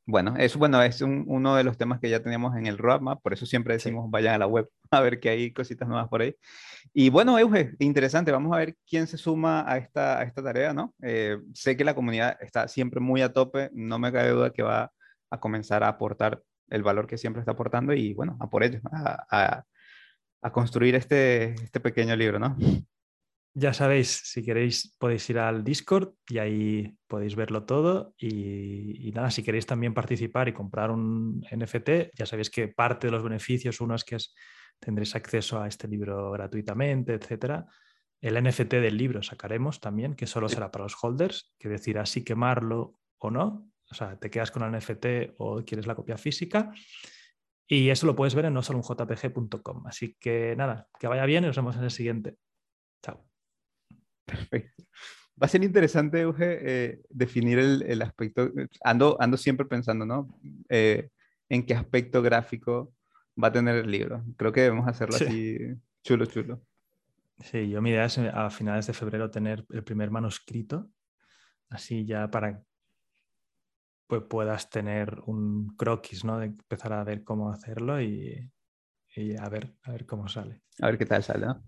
[0.06, 3.32] Bueno, es, bueno, es uno de los temas que ya teníamos en el roadmap, por
[3.32, 6.36] eso siempre decimos vayan a la web a ver que hay cositas nuevas por ahí.
[6.92, 10.74] Y bueno, Euge, interesante, vamos a ver quién se suma a esta, a esta tarea,
[10.74, 10.94] ¿no?
[11.02, 14.62] Eh, sé que la comunidad está siempre muy a tope, no me cabe duda que
[14.62, 14.92] va
[15.30, 18.80] a comenzar a aportar el valor que siempre está aportando y bueno, a por ello,
[18.92, 19.64] a, a,
[20.44, 22.54] a construir este, este pequeño libro, ¿no?
[23.54, 28.14] Ya sabéis, si queréis podéis ir al Discord y ahí podéis verlo todo.
[28.18, 33.12] Y, nada, si queréis también participar y comprar un NFT, ya sabéis que parte de
[33.12, 34.18] los beneficios, uno es que
[34.78, 37.64] tendréis acceso a este libro gratuitamente, etcétera.
[38.20, 42.22] El NFT del libro sacaremos también, que solo será para los holders, que decidirá si
[42.22, 43.70] quemarlo o no.
[43.90, 46.70] O sea, te quedas con el NFT o quieres la copia física.
[47.66, 49.86] Y eso lo puedes ver en nosolunjpg.com.
[49.86, 52.36] Así que nada, que vaya bien y nos vemos en el siguiente.
[53.02, 53.26] Chao.
[54.24, 54.84] Perfecto.
[55.42, 58.50] Va a ser interesante, Euge, eh, definir el, aspecto.
[58.84, 60.38] Ando, ando siempre pensando, ¿no?
[60.68, 61.08] Eh,
[61.48, 62.94] en qué aspecto gráfico
[63.42, 64.24] va a tener el libro.
[64.36, 65.58] Creo que debemos hacerlo así
[66.04, 66.62] chulo, chulo.
[67.38, 70.90] Sí, yo mi idea es eh, a finales de febrero tener el primer manuscrito,
[71.68, 72.62] así ya para
[74.20, 76.38] pues puedas tener un croquis, ¿no?
[76.38, 78.50] De empezar a ver cómo hacerlo y,
[79.16, 80.62] y a, ver, a ver cómo sale.
[80.80, 81.64] A ver qué tal sale, ¿no?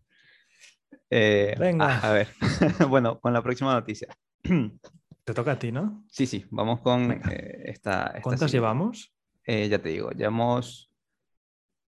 [1.11, 1.99] Eh, Venga.
[1.99, 2.28] A, a ver,
[2.88, 4.09] bueno, con la próxima noticia.
[5.24, 6.05] Te toca a ti, ¿no?
[6.09, 8.53] Sí, sí, vamos con eh, esta, esta ¿Cuántas siguiente.
[8.53, 9.12] llevamos?
[9.44, 10.92] Eh, ya te digo, llevamos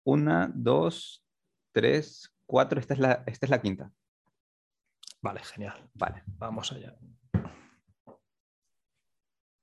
[0.04, 1.24] una, dos,
[1.72, 2.80] tres, cuatro.
[2.80, 3.92] Esta es la, esta es la quinta.
[5.22, 5.88] Vale, genial.
[5.94, 6.24] Vale.
[6.26, 6.96] Vamos allá.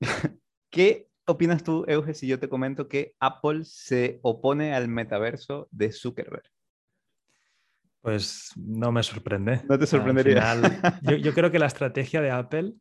[0.76, 5.94] ¿Qué opinas tú, Euge, si yo te comento que Apple se opone al metaverso de
[5.94, 6.44] Zuckerberg?
[8.02, 9.62] Pues no me sorprende.
[9.70, 10.42] No te Al sorprendería.
[10.54, 12.74] final, yo, yo creo que la estrategia de Apple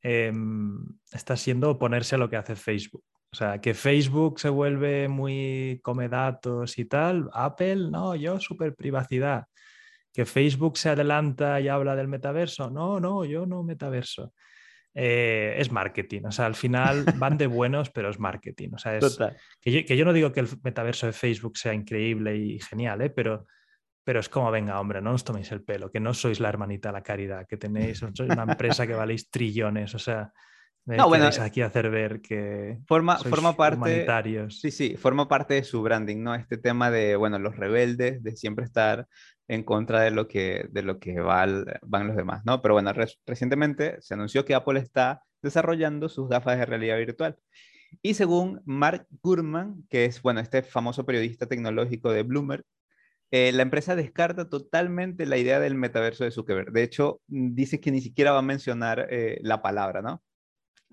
[0.00, 3.04] em, está siendo oponerse a lo que hace Facebook.
[3.30, 7.28] O sea, que Facebook se vuelve muy come datos y tal.
[7.34, 9.44] Apple, no, yo súper privacidad.
[10.14, 12.70] Que Facebook se adelanta y habla del metaverso.
[12.70, 14.32] No, no, yo no metaverso.
[14.94, 16.22] Eh, es marketing.
[16.26, 18.70] O sea, al final van de buenos, pero es marketing.
[18.74, 19.18] O sea, es,
[19.60, 23.00] que yo, que yo no digo que el metaverso de Facebook sea increíble y genial,
[23.00, 23.10] ¿eh?
[23.10, 23.46] pero,
[24.04, 26.90] pero es como, venga, hombre, no os toméis el pelo, que no sois la hermanita
[26.90, 30.32] de la caridad, que tenéis, sois una empresa que valéis trillones, o sea,
[30.84, 33.78] me No, bueno, aquí hacer ver que Forma, sois forma parte,
[34.50, 36.34] sí, sí, forma parte de su branding, ¿no?
[36.34, 39.06] Este tema de, bueno, los rebeldes, de siempre estar
[39.48, 42.62] en contra de lo que, de lo que va al- van los demás, ¿no?
[42.62, 47.36] Pero bueno, re- recientemente se anunció que Apple está desarrollando sus gafas de realidad virtual.
[48.00, 52.64] Y según Mark Gurman, que es, bueno, este famoso periodista tecnológico de Bloomberg,
[53.30, 56.72] eh, la empresa descarta totalmente la idea del metaverso de Zuckerberg.
[56.72, 60.22] De hecho, dice que ni siquiera va a mencionar eh, la palabra, ¿no?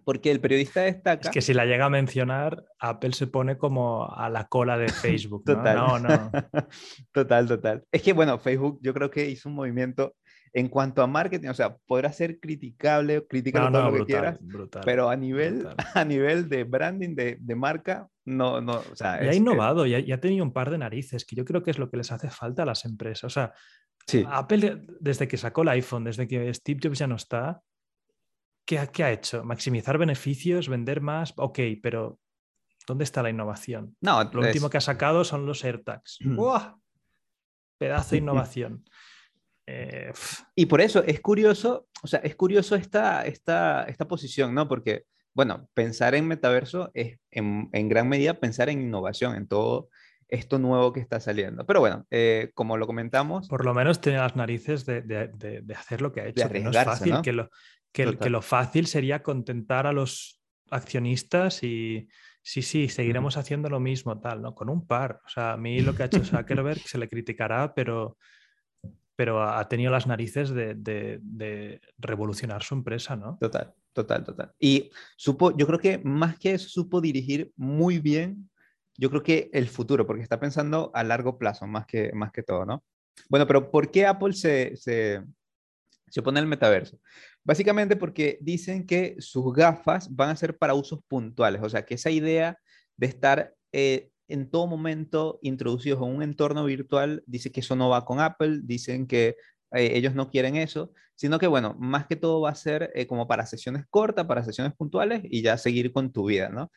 [0.09, 1.29] Porque el periodista destaca...
[1.29, 4.89] Es que si la llega a mencionar, Apple se pone como a la cola de
[4.89, 5.43] Facebook.
[5.45, 5.53] ¿no?
[5.57, 5.75] Total.
[5.75, 6.31] No, no.
[7.13, 7.83] total, total.
[7.91, 10.15] Es que, bueno, Facebook yo creo que hizo un movimiento
[10.51, 13.99] en cuanto a marketing, o sea, podrá ser criticable, criticable No, todo no, lo que
[13.99, 15.75] brutal, quieras, brutal, pero a nivel, brutal.
[15.93, 19.93] a nivel de branding, de, de marca, no, no, o sea, Y ha innovado y
[19.93, 21.97] ha, y ha tenido un par de narices, que yo creo que es lo que
[21.97, 23.25] les hace falta a las empresas.
[23.25, 23.53] O sea,
[24.09, 27.61] Sí, Apple, desde que sacó el iPhone, desde que Steve Jobs ya no está,
[28.69, 29.43] ¿qué ha, qué ha hecho?
[29.43, 30.69] ¿Maximizar beneficios?
[30.69, 31.33] ¿Vender más?
[31.37, 32.19] Ok, pero
[32.85, 33.95] ¿dónde está la innovación?
[33.99, 36.19] no, Lo es- último que ha sacado son los AirTags.
[36.23, 36.75] ¡Buah!
[37.79, 38.85] Pedazo de innovación.
[39.65, 40.11] Eh,
[40.55, 44.67] Y por eso es curioso, o sea, es curioso esta, esta, esta posición, ¿no?
[44.67, 49.89] Porque, bueno, pensar en metaverso es en, en gran medida pensar en innovación, en todo
[50.27, 51.65] esto nuevo que está saliendo.
[51.65, 55.61] Pero bueno, eh, como lo comentamos, por lo menos tiene las narices de, de- de-
[55.61, 56.47] de hacer lo que ha hecho.
[56.49, 57.21] que no es fácil, ¿no?
[57.23, 57.49] que, lo,
[57.91, 62.07] que, que lo fácil sería contentar a los accionistas y
[62.41, 64.53] sí, sí, seguiremos haciendo lo mismo, tal, ¿no?
[64.55, 65.21] Con un par.
[65.25, 68.17] O sea, a mí lo que ha hecho Zuckerberg se le criticará, pero,
[69.15, 73.37] pero ha tenido las narices de, de- de revolucionar su empresa, ¿no?
[73.39, 74.53] Total, total, total.
[74.59, 78.49] Y supo, yo creo que más que eso, supo dirigir muy bien,
[78.97, 82.43] yo creo que el futuro, porque está pensando a largo plazo más que, más que
[82.43, 82.83] todo, ¿no?
[83.29, 85.21] Bueno, pero ¿por qué Apple se, se,
[86.07, 86.99] se opone al metaverso?
[87.49, 91.95] Básicamente porque dicen que sus gafas van a ser para usos puntuales, o sea, que
[91.95, 92.59] esa idea
[92.95, 97.89] de estar eh, en todo momento introducidos en un entorno virtual, dice que eso no
[97.89, 99.35] va con Apple, dicen que
[99.71, 103.07] eh, ellos no quieren eso, sino que bueno, más que todo va a ser eh,
[103.07, 106.71] como para sesiones cortas, para sesiones puntuales y ya seguir con tu vida, ¿no?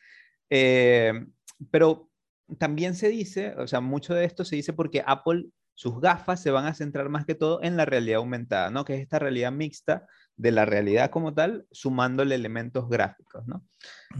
[1.69, 2.09] Pero
[2.57, 5.45] también se dice, o sea, mucho de esto se dice porque Apple,
[5.75, 8.85] sus gafas se van a centrar más que todo en la realidad aumentada, ¿no?
[8.85, 13.65] Que es esta realidad mixta de la realidad como tal, sumándole elementos gráficos, ¿no?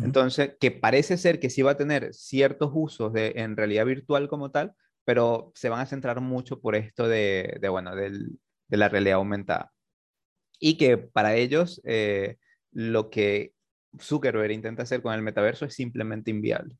[0.01, 4.28] Entonces, que parece ser que sí va a tener ciertos usos de, en realidad virtual
[4.28, 4.74] como tal,
[5.05, 9.16] pero se van a centrar mucho por esto de, de, bueno, del- de la realidad
[9.18, 9.72] aumentada.
[10.59, 12.38] Y que para ellos eh,
[12.72, 13.53] lo que
[13.99, 16.78] Zuckerberg intenta hacer con el metaverso es simplemente inviable.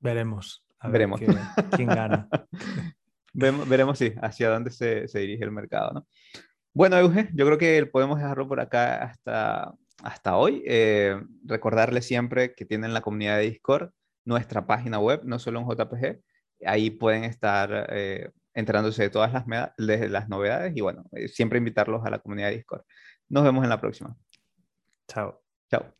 [0.00, 0.64] Veremos.
[0.78, 1.20] A ver Veremos.
[1.20, 1.28] qué-
[1.76, 2.28] quién gana.
[3.34, 6.06] Vemo- veremos sí, hacia dónde se, se dirige el mercado, ¿no?
[6.74, 10.62] Bueno, Euge, yo creo que podemos dejarlo por acá hasta, hasta hoy.
[10.66, 13.90] Eh, recordarles siempre que tienen la comunidad de Discord,
[14.24, 16.22] nuestra página web, no solo en JPG.
[16.64, 19.44] Ahí pueden estar eh, enterándose de todas las,
[19.76, 22.84] de las novedades y bueno, eh, siempre invitarlos a la comunidad de Discord.
[23.28, 24.16] Nos vemos en la próxima.
[25.08, 25.42] Chao.
[25.70, 25.94] Chao.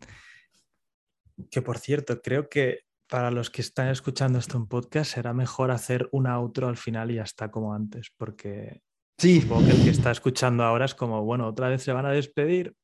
[1.50, 5.70] Que por cierto, creo que para los que están escuchando esto en podcast será mejor
[5.70, 8.80] hacer un outro al final y ya está como antes, porque
[9.18, 12.06] Sí, supongo que el que está escuchando ahora es como, bueno, otra vez se van
[12.06, 12.74] a despedir.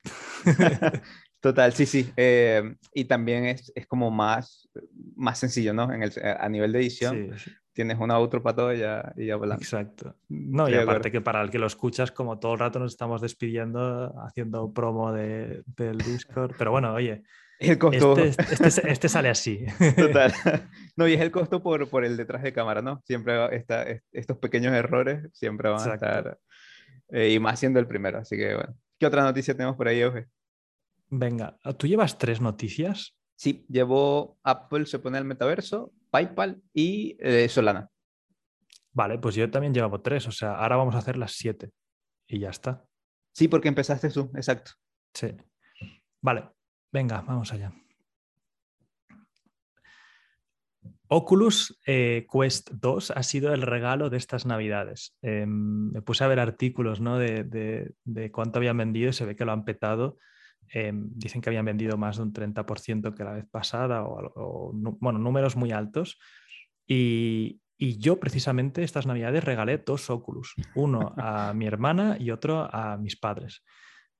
[1.40, 2.10] total, sí, sí.
[2.16, 4.68] Eh, y también es, es como más,
[5.16, 5.92] más sencillo, ¿no?
[5.92, 9.12] En el, a nivel de edición, Sí, sí, tienes una outro para todo y ya,
[9.16, 9.62] y ya volando.
[9.62, 10.14] exacto.
[10.28, 13.20] No, y aparte que para el que lo escuchas, como todo el rato nos estamos
[13.20, 16.54] despidiendo, haciendo promo de- del Discord.
[16.56, 17.22] Pero bueno, oye,
[17.60, 18.16] El costo.
[18.16, 19.66] Este, este, este, sale así.
[19.96, 20.32] Total.
[20.96, 23.00] No, y es el costo por, por el detrás de cámara, ¿no?
[23.06, 26.38] Siempre está, estos pequeños errores siempre van a estar.
[27.10, 28.18] Eh, y más siendo el primero.
[28.18, 28.74] Así que, bueno.
[28.98, 30.26] ¿Qué otra noticia tenemos por ahí, Euge?
[31.08, 33.16] Venga, ¿tú llevas tres noticias?
[33.36, 37.88] Sí, llevo Apple se pone el metaverso, PayPal y eh, Solana.
[38.92, 41.70] Vale, pues yo también llevo tres, o sea, ahora vamos a hacer las siete
[42.26, 42.84] y ya está.
[43.32, 44.72] Sí, porque empezaste tú, exacto.
[45.14, 45.28] Sí.
[46.20, 46.50] Vale,
[46.92, 47.72] venga, vamos allá.
[51.08, 55.16] Oculus eh, Quest 2 ha sido el regalo de estas navidades.
[55.22, 57.18] Em, me puse a ver artículos ¿no?
[57.18, 57.94] de,
[58.30, 60.18] cuánto habían vendido y se ve que lo han petado.
[60.70, 65.18] Em, dicen que habían vendido más de un 30% que la vez pasada o, bueno,
[65.18, 66.18] números muy altos.
[66.86, 72.68] Y, y, yo precisamente estas navidades regalé dos Oculus, uno a mi hermana y otro
[72.70, 73.62] a mis padres,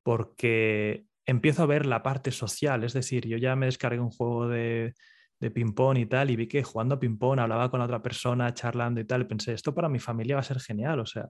[0.03, 4.49] porque empiezo a ver la parte social, es decir, yo ya me descargué un juego
[4.49, 4.95] de
[5.41, 9.01] de ping-pong y tal, y vi que jugando a ping-pong hablaba con otra persona, charlando
[9.01, 11.29] y tal, y pensé, esto para mi familia va a ser genial, o sea,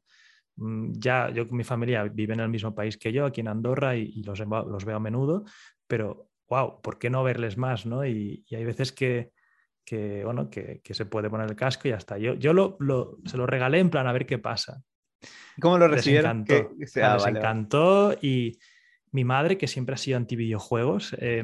[0.57, 3.97] mm, ya yo mi familia vive en el mismo país que yo, aquí en Andorra,
[3.97, 5.45] y, los, los, veo a menudo,
[5.87, 7.85] pero, wow, ¿por qué no verles más?
[7.85, 8.07] ¿no?
[8.07, 9.33] Y, hay veces que,
[9.85, 12.19] que bueno, que, que, se puede poner el casco y ya está.
[12.19, 14.83] Yo, yo lo, lo, se lo regalé en plan a ver qué pasa.
[15.61, 16.45] ¿Cómo lo recibieron?
[16.47, 18.59] Les encantó, les encantó y
[19.13, 21.43] mi madre, que siempre ha sido anti videojuegos, eh,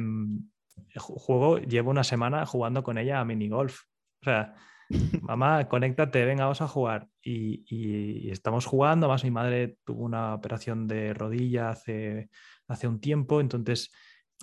[0.97, 3.81] juego, llevo una semana jugando con ella a minigolf.
[4.21, 4.55] O sea,
[5.21, 7.07] mamá, conéctate, venga, vamos a jugar.
[7.21, 12.29] Y, estamos jugando, más mi madre tuvo una operación de rodilla hace,
[12.67, 13.91] hace un tiempo, entonces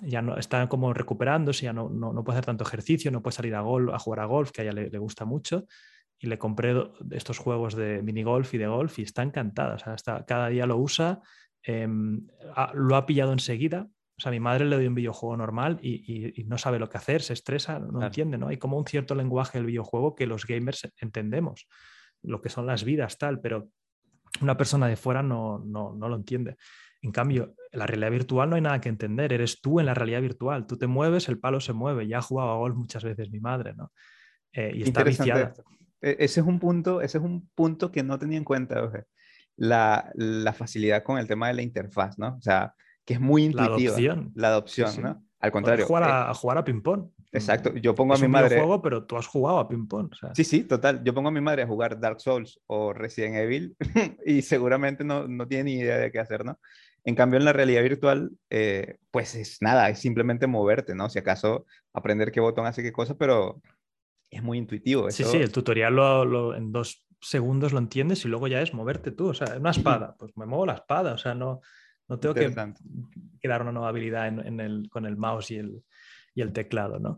[0.01, 3.55] ya no está como recuperándose, ya no, no, puede hacer tanto ejercicio, no puede salir
[3.55, 5.65] a, a jugar a golf, que a ella le, gusta mucho.
[6.19, 6.73] Y le compré
[7.11, 9.75] estos juegos de minigolf y de golf y está encantada.
[9.75, 11.21] O sea, está, cada día lo usa,
[11.63, 12.27] em,
[12.73, 16.43] lo ha pillado enseguida o sea, a mi madre le doy un videojuego normal y,
[16.45, 18.49] no sabe lo que hacer, se estresa, no entiende, ¿no?
[18.49, 21.67] Hay como un cierto lenguaje del videojuego que los gamers entendemos,
[22.21, 23.69] lo que son las vidas, tal, pero
[24.41, 26.57] una persona de fuera no, no, no lo entiende.
[27.01, 29.93] En cambio, en la realidad virtual no hay nada que entender, eres tú en la
[29.95, 33.03] realidad virtual, tú te mueves, el palo se mueve, ya ha jugado a golf muchas
[33.03, 33.91] veces mi madre, ¿no?
[34.51, 35.53] Eh, y está viciada.
[36.01, 38.79] E, ese es un punto, ese es un punto que no tenía en cuenta,
[39.55, 42.35] la, la facilidad con el tema de la interfaz, ¿no?
[42.37, 42.73] O sea,
[43.05, 43.69] que es muy intuitiva.
[43.69, 44.31] La adopción.
[44.35, 45.23] La adopción, ¿no?
[45.39, 45.85] Al contrario.
[45.85, 47.09] Jugar a, eh, jugar a ping-pong.
[47.31, 47.73] Exacto.
[47.75, 48.57] Yo pongo a mi madre.
[48.57, 50.13] juego, pero tú has jugado a ping-pong.
[50.35, 51.03] Sí, sí, total.
[51.03, 53.75] Yo pongo a mi madre a jugar Dark Souls o Resident Evil
[54.25, 56.59] y seguramente no, no tiene ni idea de qué hacer, ¿no?
[57.05, 61.09] En cambio, en la realidad virtual, eh, pues es nada, es simplemente moverte, ¿no?
[61.09, 63.61] Si acaso aprender qué botón hace qué cosa, pero
[64.29, 65.11] es muy intuitivo.
[65.11, 69.11] Sí, sí, el tutorial lo, en dos segundos lo entiendes y luego ya es moverte
[69.11, 69.29] tú.
[69.29, 71.61] O sea, una espada, pues me muevo la espada, o sea, no,
[72.07, 75.83] no tengo que, dar una nueva habilidad en, el, con el mouse y el,
[76.35, 77.17] y el teclado, ¿no?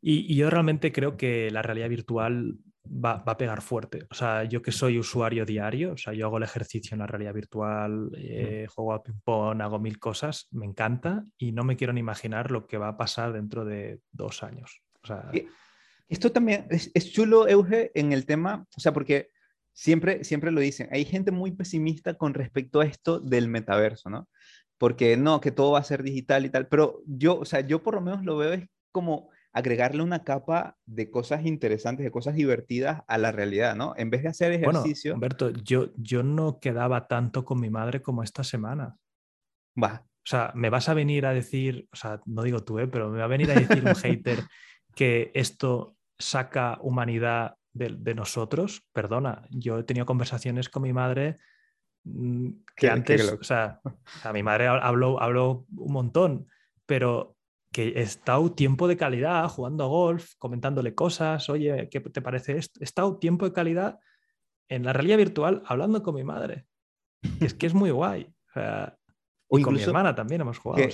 [0.00, 4.06] Y, yo realmente creo que la realidad virtual va, va, a pegar fuerte.
[4.10, 7.06] O sea, yo que soy usuario diario, o sea, yo hago el ejercicio en la
[7.06, 11.92] realidad virtual, eh, juego a ping-pong, hago mil cosas, me encanta y no me quiero
[11.92, 14.82] ni imaginar lo que va a pasar dentro de dos años.
[15.02, 15.30] O sea,
[16.08, 19.30] esto también es, es, chulo, Euge, en el tema, o sea, porque
[19.74, 24.28] siempre, siempre lo dicen, hay gente muy pesimista con respecto a esto del metaverso, ¿no?
[24.78, 27.82] Porque no, que todo va a ser digital y tal, pero yo, o sea, yo
[27.82, 32.34] por lo menos lo veo es como agregarle una capa de cosas interesantes, de cosas
[32.34, 33.94] divertidas a la realidad, ¿no?
[33.96, 35.12] En vez de hacer ejercicio.
[35.12, 38.96] Bueno, Humberto, yo, yo no quedaba tanto con mi madre como esta semana.
[39.80, 40.04] Va.
[40.04, 42.88] O sea, me vas a venir a decir, o sea, no digo tú, ¿eh?
[42.88, 44.38] pero me va a venir a decir un hater
[44.94, 51.38] que esto saca humanidad de, nosotros, perdona, yo he tenido conversaciones con mi madre
[52.04, 53.80] mm, que antes, o sea,
[54.22, 56.48] a mi madre habló, habló un montón,
[56.86, 57.36] pero
[57.72, 62.56] que he estado tiempo de calidad jugando a golf, comentándole cosas, oye, ¿qué te parece
[62.56, 62.78] esto?
[62.80, 63.98] He estado tiempo de calidad
[64.68, 66.66] en la realidad virtual hablando con mi madre.
[67.40, 68.32] Es que es muy guay.
[69.48, 70.88] O, con mi hermana también hemos jugado.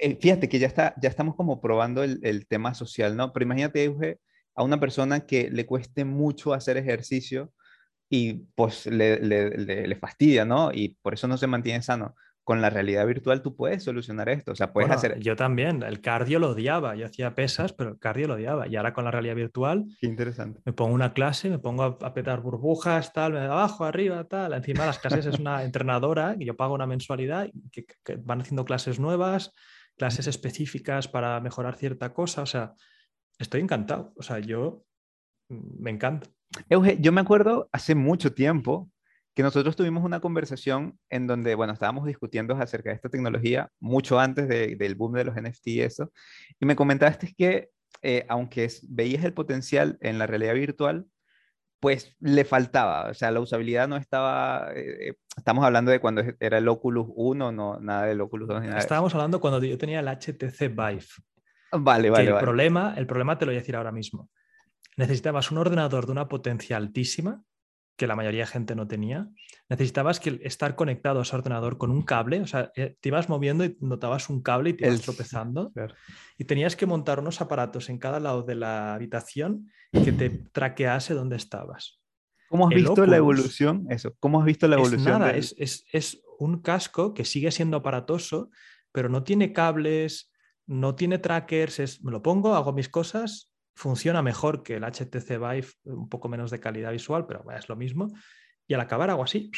[0.00, 3.32] Eh, fíjate que ya, está, ya estamos como probando el, el tema social, ¿no?
[3.32, 4.18] Pero imagínate, Euge,
[4.54, 7.52] a una persona que le cueste mucho hacer ejercicio
[8.08, 10.70] y pues le, le, fastidia, ¿no?
[10.72, 12.14] Y por eso no se mantiene sano.
[12.44, 15.18] Con la realidad virtual tú puedes solucionar esto, o sea, puedes hacer...
[15.18, 18.68] Yo también, el cardio lo odiaba, yo hacía pesas, pero el cardio lo odiaba.
[18.68, 19.86] Y ahora con la realidad virtual...
[19.98, 20.60] Qué interesante.
[20.66, 24.52] Me pongo una clase, me pongo a, petar burbujas, tal, abajo, arriba, tal.
[24.52, 28.66] Encima las clases es una entrenadora y yo pago una mensualidad que, que van haciendo
[28.66, 29.52] clases nuevas,
[29.96, 32.74] clases específicas para mejorar cierta cosa, o sea
[33.38, 34.12] estoy encantado.
[34.16, 34.84] O sea, yo
[35.48, 36.28] mm, me encanta.
[36.68, 38.90] Euge, yo me acuerdo hace mucho tiempo
[39.34, 44.20] que nosotros tuvimos una conversación en donde, bueno, estábamos discutiendo acerca de esta tecnología mucho
[44.20, 46.12] antes del boom de los NFT y eso,
[46.60, 47.70] y me comentaste que
[48.02, 51.06] eh, aunque veías el potencial en la realidad virtual,
[51.80, 56.22] pues le faltaba, o sea, la usabilidad no estaba, eh, eh, estamos hablando de cuando
[56.40, 58.62] era el Oculus 1, no, nada del Oculus 2.
[58.62, 61.04] Nada Estábamos hablando cuando yo tenía el HTC Vive.
[61.78, 62.30] Vale, vale.
[62.30, 64.30] el, Problema, el problema te lo voy a decir ahora mismo.
[64.96, 67.42] Necesitabas un ordenador de una potencia altísima
[67.96, 69.28] que la mayoría de gente no tenía,
[69.68, 73.28] necesitabas que estar conectado a ese ordenador con un cable, o sea, eh, te ibas
[73.28, 75.72] moviendo y notabas un cable y te ibas tropezando.
[76.36, 81.14] Y tenías que montar unos aparatos en cada lado de la habitación que te traquease
[81.14, 82.00] dónde estabas.
[82.48, 83.86] ¿Cómo has visto la evolución?
[83.88, 85.22] Eso, ¿cómo has visto la evolución?
[85.30, 88.50] Es, es, es, un casco que sigue siendo aparatoso,
[88.90, 90.32] pero no tiene cables,
[90.66, 95.38] no tiene trackers, es, me lo pongo, hago mis cosas funciona mejor que el HTC
[95.38, 98.12] Vive, un poco menos de calidad visual, pero es lo mismo.
[98.66, 99.50] Y al acabar hago así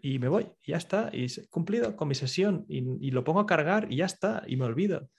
[0.00, 3.40] y me voy, y ya está, y he cumplido con mi sesión y, lo pongo
[3.40, 5.10] a cargar y ya está, y me olvido.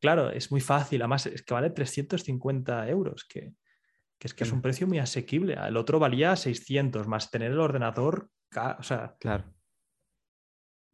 [0.00, 3.54] Claro, es muy fácil, además es que vale 350 euros, que,
[4.20, 5.54] es que es un precio muy asequible.
[5.54, 8.28] El otro valía 600, más tener el ordenador,
[8.78, 9.16] o sea...
[9.20, 9.53] Claro.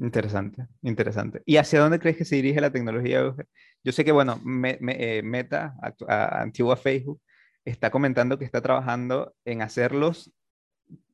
[0.01, 1.43] Interesante, interesante.
[1.45, 3.35] ¿Y hacia dónde crees que se dirige la tecnología?
[3.85, 5.75] Yo sé que, bueno, eh, Meta,
[6.09, 7.21] antigua Facebook,
[7.67, 10.33] está comentando que está trabajando en hacerlos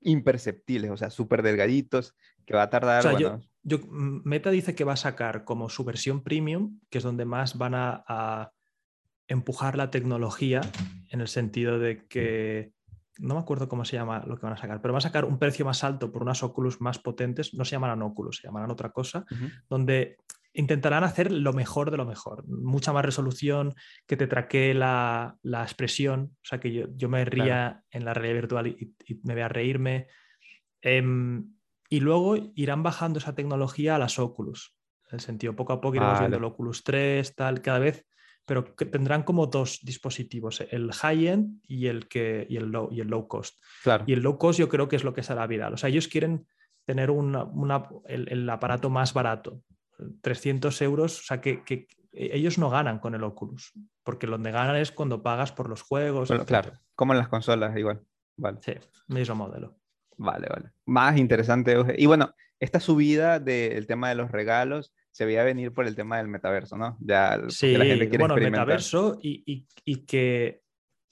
[0.02, 2.14] imperceptibles, o sea, súper delgaditos,
[2.46, 3.18] que va a tardar.
[3.18, 7.24] yo, mm, Meta dice que va a sacar como su versión premium, que es donde
[7.24, 8.52] más van a
[9.26, 10.60] empujar la tecnología,
[11.10, 12.75] en el sentido de que
[13.18, 15.24] no me acuerdo cómo se llama lo que van a sacar, pero van a sacar
[15.24, 18.70] un precio más alto por unas Oculus más potentes, no se llamarán Oculus, se llamarán
[18.70, 19.24] otra cosa,
[19.68, 20.16] donde
[20.52, 23.74] intentarán hacer lo mejor de lo mejor, mucha más resolución,
[24.06, 28.66] que te traquee la, expresión, o sea, que yo, me ría en la realidad virtual
[28.68, 30.08] y, me vea reírme.
[30.80, 31.52] Em,
[31.88, 34.74] y luego irán bajando esa tecnología a las Oculus,
[35.10, 38.06] en el sentido, poco a poco iremos viendo el Oculus 3, tal, cada vez
[38.46, 43.00] pero que tendrán como dos dispositivos, el high-end y el, que, y el, low, y
[43.00, 43.58] el low cost.
[44.06, 45.74] Y el low cost yo creo que es lo que será viral.
[45.74, 46.46] O sea, ellos quieren
[46.84, 47.48] tener una,
[48.06, 49.62] el, aparato más barato,
[50.22, 53.72] 300 euros, o sea, que, que, ellos no ganan con el Oculus,
[54.02, 56.32] porque donde ganan es cuando pagas por los juegos.
[56.46, 58.00] claro, como en las consolas igual.
[58.36, 58.58] Vale.
[58.62, 58.72] Sí,
[59.08, 59.76] mismo modelo.
[60.16, 60.70] Vale, vale.
[60.86, 61.76] Más interesante.
[61.98, 66.18] Y bueno, esta subida del tema de los regalos, se veía venir por el tema
[66.18, 66.98] del metaverso, ¿no?
[67.00, 69.64] Ya sí, la gente quiere bueno, el metaverso y,
[70.06, 70.60] que,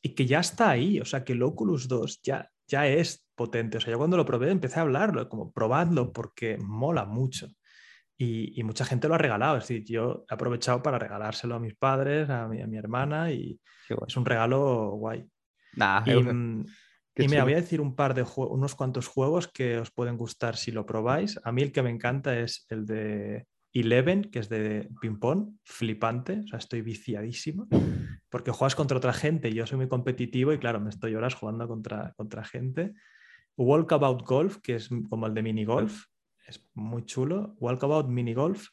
[0.02, 3.78] y que ya está ahí, o sea, que el Oculus 2 ya, ya es potente.
[3.78, 7.48] O sea, yo cuando lo probé empecé a hablarlo, como probadlo porque mola mucho.
[8.18, 9.56] Y, mucha gente lo ha regalado.
[9.56, 13.32] Es decir, yo he aprovechado para regalárselo a mis padres, a mi, a mi hermana
[13.32, 13.58] y
[14.06, 15.24] es un regalo guay.
[15.76, 16.66] Nah, y, mm,
[17.16, 20.56] y me voy a decir un par de unos cuantos juegos que os pueden gustar
[20.56, 21.40] si lo probáis.
[21.42, 26.42] A mí el que me encanta es el de Eleven, que es de ping-pong, flipante,
[26.44, 27.66] o sea, estoy viciadísimo,
[28.30, 31.34] porque juegas contra otra gente y yo soy muy competitivo y claro, me estoy horas
[31.34, 32.94] jugando contra, contra gente.
[33.56, 36.06] Walkabout Golf, que es como el de mini golf,
[36.46, 37.56] es muy chulo.
[37.58, 38.68] Walkabout Mini Golf.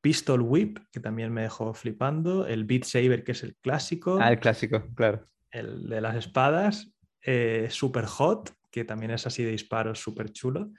[0.00, 2.46] Pistol Whip, que también me dejó flipando.
[2.46, 4.18] El Beat Saber, que es el clásico.
[4.20, 5.26] Ah, el clásico, claro.
[5.50, 6.92] El de las espadas.
[7.22, 10.70] Eh, Super Hot, que también es así de disparos, súper chulo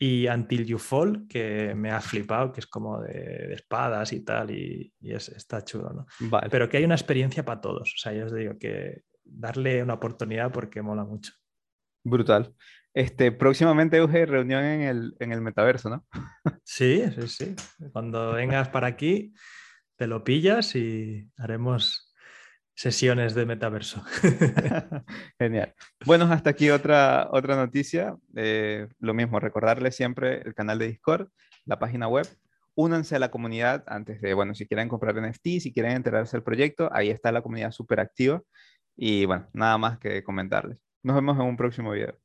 [0.00, 4.52] y Until You Fall, que me ha flipado, que es como de, espadas y tal,
[4.52, 6.06] y, es, está chulo, ¿no?
[6.50, 7.94] Pero que hay una experiencia para todos.
[7.94, 11.32] O sea, yo os digo que darle una oportunidad porque mola mucho.
[12.04, 12.54] Brutal.
[12.94, 16.06] Este, próximamente, Euge, reunión en el, en el metaverso, ¿no?
[16.64, 17.56] sí, sí, sí.
[17.92, 19.34] Cuando vengas para aquí,
[19.96, 22.07] te lo pillas y haremos
[22.78, 24.04] sesiones de metaverso.
[25.38, 25.74] Genial.
[26.06, 28.16] Bueno, hasta aquí otra, otra noticia.
[28.36, 31.28] Eh, lo mismo, recordarles siempre el canal de Discord,
[31.64, 32.28] la página web.
[32.76, 36.44] Únanse a la comunidad antes de, bueno, si quieren comprar NFT, si quieren enterarse del
[36.44, 38.42] proyecto, ahí está la comunidad súper activa.
[38.96, 40.78] Y bueno, nada más que comentarles.
[41.02, 42.16] Nos vemos en un próximo video.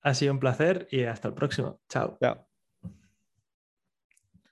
[0.00, 1.78] Ha sido un placer y hasta el próximo.
[1.90, 2.16] Chao.
[2.22, 2.48] Chao.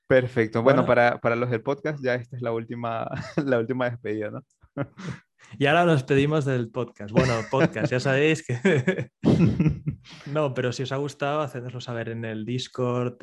[0.06, 0.62] Perfecto.
[0.62, 3.08] Bueno, para, para, los del podcast, ya esta es la última,
[3.46, 4.44] la última despedida, ¿no?
[5.58, 7.12] Y ahora nos pedimos del podcast.
[7.12, 9.10] Bueno, podcast, ya sabéis que...
[10.26, 13.16] no, pero si os ha gustado, hacednoslo saber en el Discord,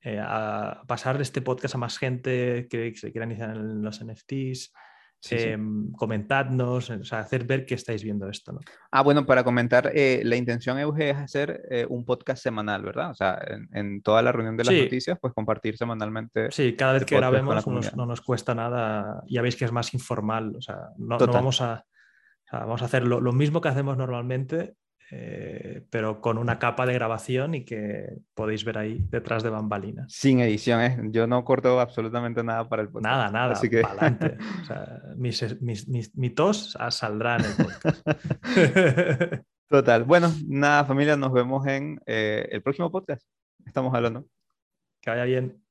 [0.00, 4.72] eh, a pasar este podcast a más gente que se quiera iniciar en los NFTs.
[5.30, 8.52] Em, comentadnos, o sea, hacer ver que estáis viendo esto.
[8.52, 8.60] ¿no?
[8.90, 13.10] Ah, bueno, para comentar, eh, la intención, Euge, es hacer eh, un podcast semanal, ¿verdad?
[13.10, 13.38] O sea,
[13.72, 16.50] en, toda la reunión de las noticias, pues compartir semanalmente.
[16.52, 17.66] Sí, cada vez que grabemos
[17.96, 19.22] no nos, cuesta nada.
[19.26, 21.84] Ya veis que es más informal, o sea, no, vamos a,
[22.52, 24.74] vamos a hacer lo, mismo que hacemos normalmente,
[25.10, 30.12] eh, pero con una capa de grabación y que podéis ver ahí detrás de bambalinas.
[30.12, 33.04] Sin ediciones, yo no corto absolutamente nada para el podcast.
[33.04, 33.82] Nada, nada, así que...
[33.82, 34.36] adelante.
[34.62, 38.06] O sea, mis, mis, mis, mi tos saldrá en el podcast.
[39.68, 40.04] Total.
[40.04, 43.26] Bueno, nada, familia, nos vemos en eh, el próximo podcast.
[43.64, 44.26] Estamos hablando.
[45.00, 45.67] Que vaya bien.